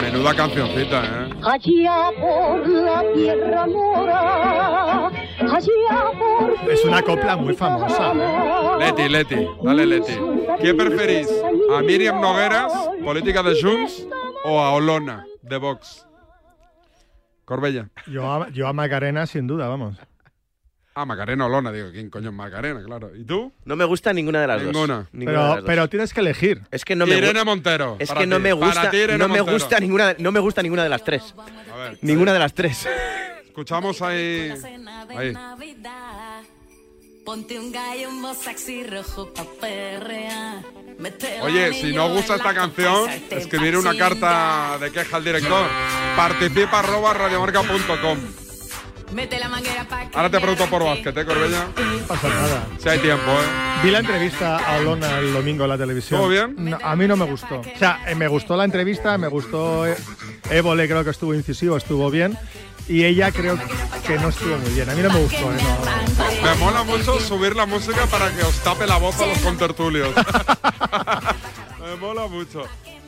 [0.00, 1.30] Menuda cancioncita, ¿eh?
[1.42, 8.12] Allá por la tierra mora, allá por Es una copla muy famosa.
[8.12, 8.76] ¿eh?
[8.78, 10.18] Leti, Leti, dale Leti.
[10.60, 11.28] ¿Qué preferís?
[11.76, 12.72] ¿A Miriam Nogueras,
[13.04, 14.06] política de Junts,
[14.44, 16.06] o a Olona, de Vox?
[17.46, 17.88] Corbella.
[18.06, 19.96] Yo a, yo a Macarena, sin duda, vamos.
[20.98, 22.82] Ah, Macarena Olona, digo, ¿quién coño es Macarena?
[22.82, 23.14] Claro.
[23.14, 23.52] ¿Y tú?
[23.66, 24.96] No me gusta ninguna de las Ninguna.
[24.96, 25.06] dos.
[25.12, 26.62] Ninguna Pero, pero tienes que elegir.
[26.70, 27.96] Es que no me Irene Montero.
[27.98, 30.82] Es que no me gusta, ti, no me gusta ninguna, de- no me gusta ninguna
[30.82, 31.34] de las tres.
[31.72, 32.86] A ver, Ninguna de las tres.
[33.46, 34.52] escuchamos ahí.
[35.16, 35.32] Ahí.
[37.26, 40.62] Ponte un gallo un sexy rojo pa' perrear.
[41.42, 45.66] Oye, si no gusta esta canción, escribir una carta de queja al director.
[46.16, 48.18] Participa arroba radiomarca.com.
[49.12, 51.66] Mete la manguera pa' que Ahora te pregunto por básquet, ¿eh, Corbella?
[51.76, 52.66] No pasa nada.
[52.78, 53.82] Si hay tiempo, ¿eh?
[53.82, 56.20] Vi la entrevista a Olona el domingo en la televisión.
[56.20, 56.54] ¿Estuvo bien?
[56.70, 57.58] No, a mí no me gustó.
[57.60, 59.84] O sea, eh, me gustó la entrevista, me gustó.
[59.84, 59.96] eh,
[60.50, 62.38] Évole creo que estuvo incisivo, estuvo bien.
[62.88, 63.58] Y ella creo
[64.06, 64.88] que no estuvo muy bien.
[64.88, 65.56] A mí no me gustó, ¿eh?
[65.60, 66.25] No.
[66.46, 70.14] Me mola mucho subir la música para que os tape la voz a los contertulios.
[71.80, 72.62] Me mola mucho.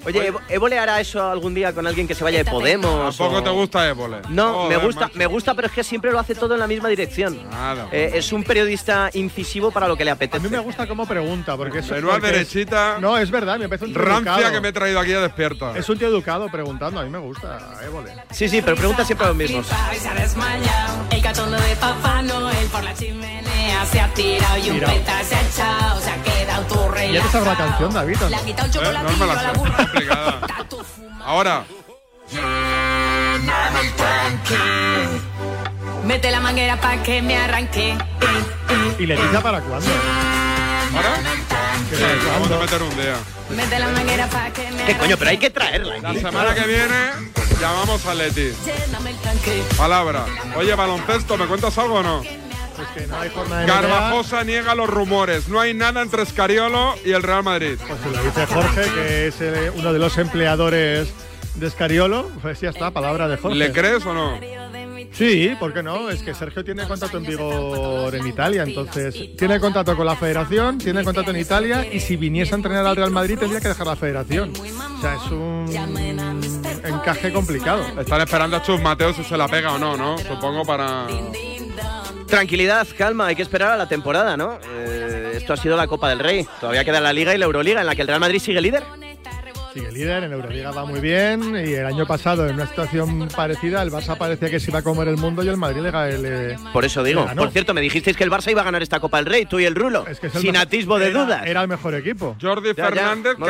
[0.05, 3.17] Oye, Evo- ¿Évole hará eso algún día con alguien que se vaya de Podemos?
[3.17, 4.19] ¿Tampoco o- te gusta Évole?
[4.29, 5.19] No, me gusta, macho.
[5.19, 7.39] me gusta, pero es que siempre lo hace todo en la misma dirección.
[7.51, 7.89] Nada.
[7.93, 10.43] Eh, es un periodista incisivo para lo que le A apetece.
[10.43, 11.91] mí me gusta cómo pregunta, porque es.
[11.91, 12.99] Menuda porque es- derechita.
[13.01, 14.53] No, es verdad, me parece un tío Rancia educado.
[14.53, 15.77] que me he traído aquí a despierta.
[15.77, 18.13] Es un tío educado preguntando, a mí me gusta, Évole.
[18.31, 19.67] Sí, sí, pero pregunta siempre a los mismos.
[19.95, 21.05] Y se ha desmayado.
[21.11, 25.35] El cachondo de Papá Noel por la chimenea se ha tirado y un peta se
[25.35, 26.01] ha echado.
[26.01, 27.13] Se ha quedado tu rey.
[27.13, 28.17] ¿Ya te sabes la canción, David?
[28.21, 28.29] no?
[28.29, 29.53] Le ha quitado el Eh, no me la a
[31.25, 31.65] Ahora,
[36.05, 37.97] Mete la manguera pa' que me arranque.
[38.99, 39.91] ¿Y Leticia para cuándo?
[40.95, 41.15] ¿ahora?
[41.91, 43.15] ¿Qué Sí, para vamos a meter un día.
[43.51, 44.99] Mete la manguera pa' que me ¿Qué arranque.
[44.99, 45.17] coño?
[45.19, 45.99] Pero hay que traerla.
[45.99, 46.21] La aquí.
[46.21, 47.11] semana que viene
[47.61, 48.53] llamamos a Leti.
[48.65, 49.15] Lléname.
[49.77, 50.25] Palabra.
[50.57, 52.23] Oye, baloncesto, ¿me cuentas algo o no?
[52.95, 53.75] Que no hay jornada de NBA.
[53.75, 55.49] Garbajosa niega los rumores.
[55.49, 57.77] No hay nada entre Escariolo y el Real Madrid.
[57.87, 61.13] Pues se lo dice Jorge, que es eh, uno de los empleadores
[61.55, 62.31] de Escariolo.
[62.43, 63.57] Pues ya está, palabra de Jorge.
[63.59, 64.39] ¿Le crees o no?
[65.13, 66.11] Sí, ¿por qué no?
[66.11, 70.79] Es que Sergio tiene contrato en vigor en Italia, entonces tiene contrato con la federación,
[70.79, 73.87] tiene contrato en Italia y si viniese a entrenar al Real Madrid tendría que dejar
[73.87, 74.53] la federación.
[74.53, 75.67] O sea, es un
[76.85, 77.85] encaje complicado.
[78.01, 80.19] Están esperando a Chus Mateo si se la pega o no, ¿no?
[80.19, 81.07] Supongo para...
[82.29, 84.59] Tranquilidad, calma, hay que esperar a la temporada, ¿no?
[84.71, 86.47] Eh, esto ha sido la Copa del Rey.
[86.61, 88.83] Todavía queda la Liga y la Euroliga, en la que el Real Madrid sigue líder.
[89.73, 93.83] Sigue líder, en Euroliga va muy bien y el año pasado en una situación parecida
[93.83, 96.59] el Barça parecía que se iba a comer el mundo y el Madrid le, le
[96.73, 97.27] Por eso digo.
[97.37, 99.59] Por cierto, me dijisteis que el Barça iba a ganar esta Copa del Rey, tú
[99.61, 100.07] y el Rulo.
[100.07, 101.47] Es el sin atisbo de era- dudas.
[101.47, 102.37] Era el mejor equipo.
[102.41, 103.47] Jordi Ya, ya, Fernández, no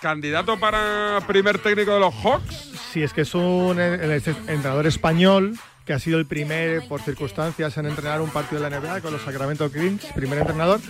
[0.00, 2.72] candidato para primer técnico de los Hawks.
[2.92, 7.76] Sí, es que es un el entrenador español que ha sido el primer, por circunstancias,
[7.76, 10.80] en entrenar un partido de la NBA con los Sacramento Kings, primer entrenador.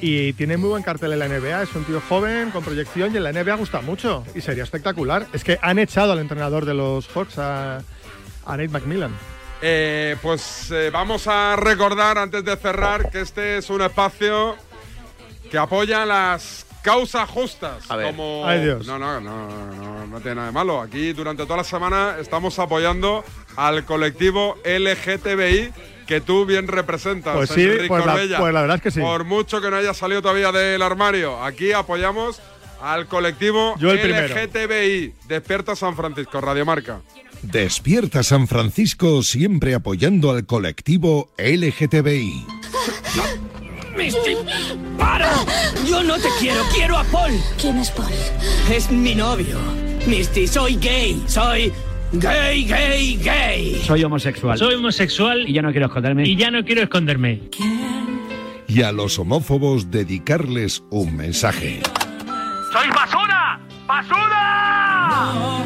[0.00, 3.16] Y tiene muy buen cartel en la NBA, es un tío joven, con proyección, y
[3.16, 4.24] en la NBA gusta mucho.
[4.34, 5.26] Y sería espectacular.
[5.32, 7.78] Es que han echado al entrenador de los Hawks, a,
[8.46, 9.12] a Nate McMillan.
[9.60, 14.56] Eh, pues eh, vamos a recordar antes de cerrar que este es un espacio
[15.50, 17.90] que apoya las causas justas.
[17.90, 18.06] A ver.
[18.06, 18.42] Como...
[18.46, 18.86] Ay, Dios.
[18.86, 20.80] No, no, no, no, no tiene nada de malo.
[20.80, 23.24] Aquí durante toda la semana estamos apoyando
[23.56, 25.72] al colectivo LGTBI
[26.06, 27.34] que tú bien representas.
[27.36, 28.38] Pues sí, pues la- Corbella.
[28.38, 29.00] pues la verdad es que sí.
[29.00, 32.40] Por mucho que no haya salido todavía del armario, aquí apoyamos
[32.80, 34.34] al colectivo Yo el primero.
[34.34, 35.14] LGTBI.
[35.26, 37.00] Despierta San Francisco, Radiomarca.
[37.42, 42.46] Despierta San Francisco siempre apoyando al colectivo LGTBI.
[43.98, 44.36] Misty,
[44.96, 45.28] para.
[45.84, 47.32] Yo no te quiero, quiero a Paul.
[47.60, 48.12] ¿Quién es Paul?
[48.72, 49.58] Es mi novio.
[50.06, 51.20] Misty, soy gay.
[51.26, 51.72] Soy
[52.12, 53.82] gay, gay, gay.
[53.84, 54.56] Soy homosexual.
[54.56, 56.28] Soy homosexual y ya no quiero esconderme.
[56.28, 57.42] Y ya no quiero esconderme.
[58.68, 61.80] Y a los homófobos dedicarles un mensaje.
[62.72, 63.60] ¡Soy basura!
[63.88, 65.64] ¡Basura!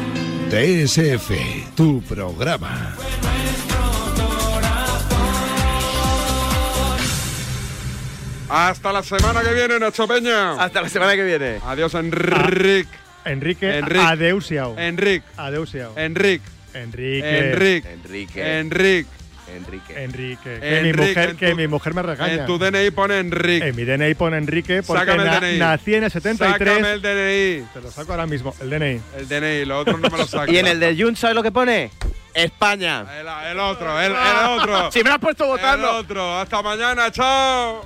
[0.49, 2.95] TSF, tu programa.
[8.55, 10.51] Hasta la semana que viene, Nacho Peña.
[10.63, 11.59] Hasta la semana que viene.
[11.65, 12.87] Adiós, Enric.
[13.25, 13.99] Enrique Enric.
[14.01, 14.77] Adeusiao.
[14.77, 15.23] Enric.
[15.37, 15.93] Adeusiao.
[15.97, 16.41] Enric.
[16.75, 17.39] Enrique.
[17.39, 17.85] Enric.
[17.85, 18.59] Enrique.
[18.59, 19.07] Enric.
[19.55, 20.03] Enrique.
[20.03, 20.59] Enrique.
[20.59, 22.33] Que, mi Enrique, mujer, en que mi mujer me regaña.
[22.33, 23.63] En tu DNI pone Enric.
[23.63, 25.57] En mi DNI pone Enrique porque Sácame el na- DNI.
[25.59, 26.69] nací en el 73.
[26.75, 27.67] Sácame el DNI.
[27.73, 29.01] Te lo saco ahora mismo, el DNI.
[29.17, 30.51] El DNI, lo otro no me lo saco.
[30.51, 31.89] Y en el de Jun, ¿sabes lo que pone?
[32.35, 33.05] España.
[33.19, 34.91] El, el otro, el, el otro.
[34.91, 35.91] Si me lo has puesto El votando.
[35.97, 36.39] otro.
[36.39, 37.85] Hasta mañana, chao.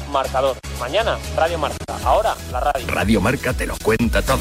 [0.11, 0.57] marcador.
[0.79, 1.97] Mañana, Radio Marca.
[2.03, 2.87] Ahora, la radio.
[2.87, 4.39] Radio Marca te lo cuenta todo.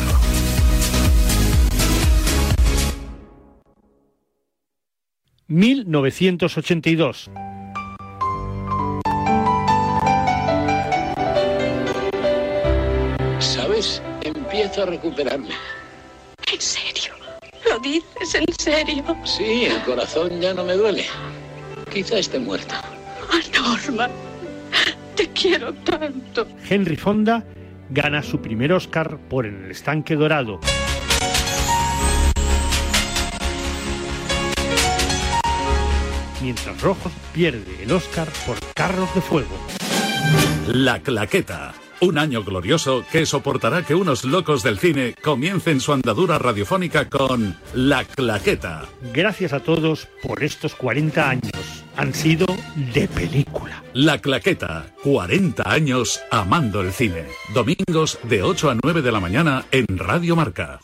[5.49, 7.29] ...1982.
[13.41, 14.01] ¿Sabes?
[14.23, 15.49] Empiezo a recuperarme.
[16.53, 17.15] ¿En serio?
[17.69, 19.05] ¿Lo dices en serio?
[19.25, 21.07] Sí, el corazón ya no me duele.
[21.93, 22.75] Quizá esté muerto.
[22.75, 24.09] Ah, Norma,
[25.15, 26.47] te quiero tanto.
[26.69, 27.45] Henry Fonda
[27.91, 30.61] gana su primer Oscar por En el estanque dorado.
[36.43, 39.57] Mientras Rojos pierde el Oscar por Carros de Fuego.
[40.67, 41.75] La Claqueta.
[42.01, 47.59] Un año glorioso que soportará que unos locos del cine comiencen su andadura radiofónica con
[47.75, 48.87] La Claqueta.
[49.13, 51.70] Gracias a todos por estos 40 años.
[51.97, 52.47] Han sido
[52.95, 53.83] de película.
[53.93, 54.87] La Claqueta.
[55.03, 57.25] 40 años amando el cine.
[57.55, 60.81] Domingos de 8 a 9 de la mañana en Radio Marca.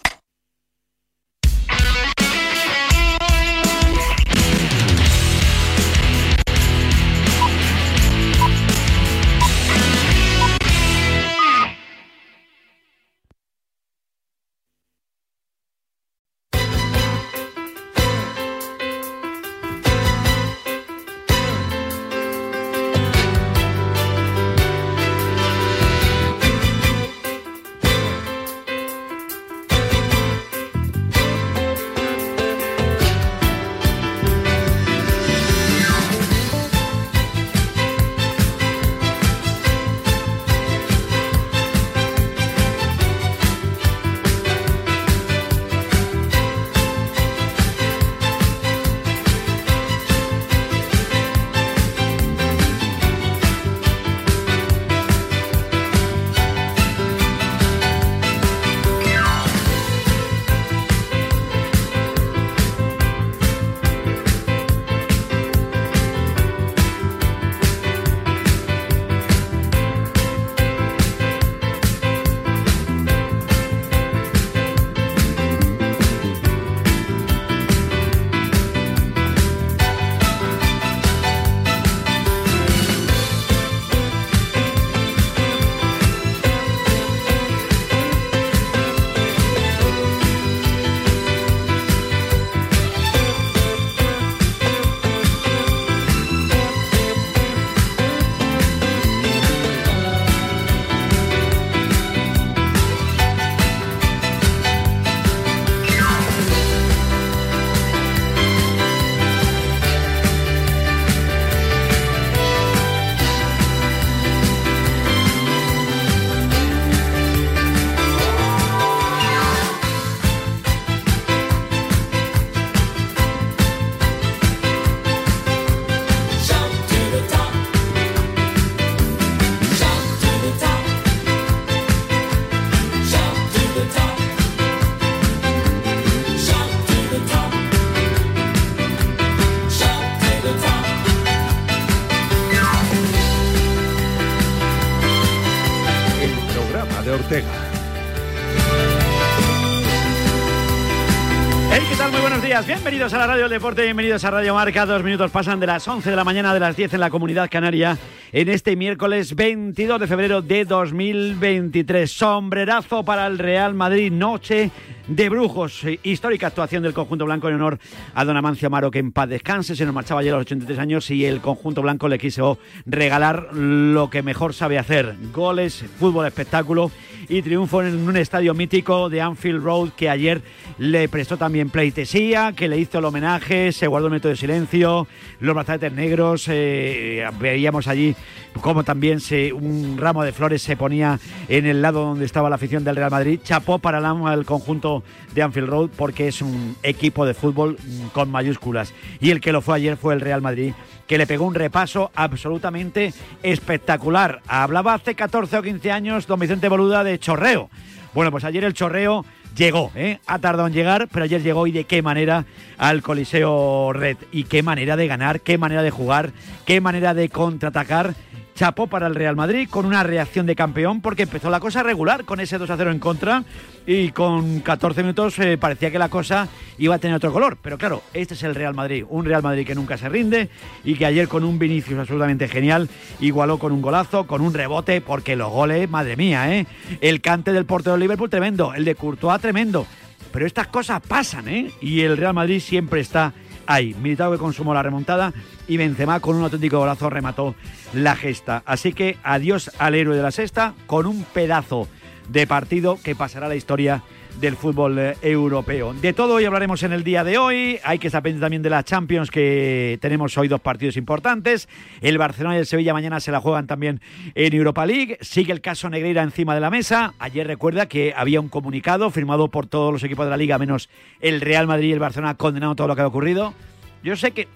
[152.56, 152.66] Días.
[152.66, 154.86] Bienvenidos a la Radio del Deporte, bienvenidos a Radio Marca.
[154.86, 157.50] Dos minutos pasan de las 11 de la mañana de las 10 en la Comunidad
[157.50, 157.98] Canaria
[158.32, 162.10] en este miércoles 22 de febrero de 2023.
[162.10, 164.70] Sombrerazo para el Real Madrid, noche
[165.06, 165.84] de brujos.
[165.84, 167.78] Eh, Histórica actuación del conjunto blanco en honor
[168.14, 169.76] a don Amancio Amaro, que en paz descanse.
[169.76, 173.54] Se nos marchaba ayer a los 83 años y el conjunto blanco le quiso regalar
[173.54, 176.90] lo que mejor sabe hacer: goles, fútbol, espectáculo
[177.28, 180.42] y triunfo en un estadio mítico de Anfield Road que ayer
[180.78, 185.06] le prestó también pleitesía, que le hizo el homenaje, se guardó un minuto de silencio,
[185.40, 188.14] los brazaletes negros, eh, veíamos allí
[188.60, 192.56] como también se, un ramo de flores se ponía en el lado donde estaba la
[192.56, 193.40] afición del Real Madrid.
[193.42, 194.95] Chapó para el, el conjunto
[195.34, 197.76] de Anfield Road porque es un equipo de fútbol
[198.12, 198.92] con mayúsculas.
[199.20, 200.72] Y el que lo fue ayer fue el Real Madrid
[201.06, 204.42] que le pegó un repaso absolutamente espectacular.
[204.48, 207.70] Hablaba hace 14 o 15 años don Vicente Boluda de chorreo.
[208.12, 209.24] Bueno, pues ayer el chorreo
[209.56, 210.20] llegó, ¿eh?
[210.26, 212.44] ha tardado en llegar, pero ayer llegó y de qué manera
[212.78, 214.16] al Coliseo Red.
[214.32, 216.32] Y qué manera de ganar, qué manera de jugar,
[216.64, 218.14] qué manera de contraatacar
[218.56, 222.24] chapó para el Real Madrid con una reacción de campeón porque empezó la cosa regular
[222.24, 223.44] con ese 2 a 0 en contra
[223.86, 226.48] y con 14 minutos eh, parecía que la cosa
[226.78, 227.58] iba a tener otro color.
[227.60, 230.48] Pero claro, este es el Real Madrid, un Real Madrid que nunca se rinde
[230.84, 232.88] y que ayer con un Vinicius absolutamente genial
[233.20, 236.66] igualó con un golazo, con un rebote, porque los goles, madre mía, ¿eh?
[237.02, 239.86] El cante del portero de Liverpool tremendo, el de Courtois tremendo.
[240.32, 241.70] Pero estas cosas pasan, ¿eh?
[241.80, 243.34] Y el Real Madrid siempre está
[243.66, 243.94] ahí.
[243.94, 245.32] Militao que consumó la remontada
[245.66, 247.54] y Benzema con un auténtico golazo remató
[247.92, 248.62] la gesta.
[248.66, 251.88] Así que adiós al héroe de la sexta con un pedazo
[252.28, 254.02] de partido que pasará a la historia
[254.40, 255.94] del fútbol eh, europeo.
[255.94, 257.78] De todo hoy hablaremos en el día de hoy.
[257.84, 261.68] Hay que estar pendiente también de la Champions, que tenemos hoy dos partidos importantes.
[262.00, 264.00] El Barcelona y el Sevilla mañana se la juegan también
[264.34, 265.18] en Europa League.
[265.20, 267.14] Sigue el caso Negreira encima de la mesa.
[267.18, 270.88] Ayer recuerda que había un comunicado firmado por todos los equipos de la liga, menos
[271.20, 273.54] el Real Madrid y el Barcelona, condenando todo lo que ha ocurrido.
[274.02, 274.48] Yo sé que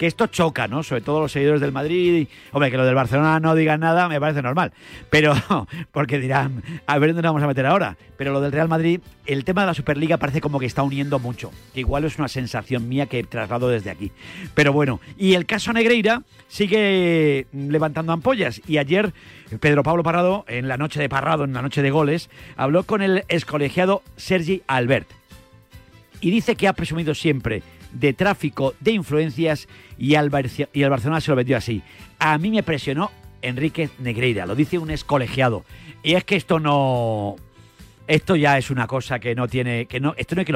[0.00, 0.82] que esto choca, ¿no?
[0.82, 2.26] Sobre todo los seguidores del Madrid.
[2.52, 4.72] Hombre, que lo del Barcelona no digan nada me parece normal.
[5.10, 5.34] Pero,
[5.92, 7.98] porque dirán, a ver dónde nos vamos a meter ahora.
[8.16, 11.18] Pero lo del Real Madrid, el tema de la Superliga parece como que está uniendo
[11.18, 11.50] mucho.
[11.74, 14.10] Que igual es una sensación mía que traslado desde aquí.
[14.54, 18.62] Pero bueno, y el caso Negreira sigue levantando ampollas.
[18.66, 19.12] Y ayer
[19.60, 23.02] Pedro Pablo Parrado, en la noche de Parrado, en la noche de goles, habló con
[23.02, 25.08] el excolegiado Sergi Albert.
[26.22, 27.62] Y dice que ha presumido siempre
[27.92, 29.68] de tráfico de influencias
[29.98, 30.30] y al,
[30.72, 31.82] y al Barcelona se lo vendió así.
[32.18, 33.10] A mí me presionó
[33.42, 35.64] Enrique Negreira, lo dice un colegiado
[36.02, 37.36] Y es que esto no...
[38.06, 39.86] Esto ya es una cosa que no tiene...
[39.86, 40.48] que no Esto no hay que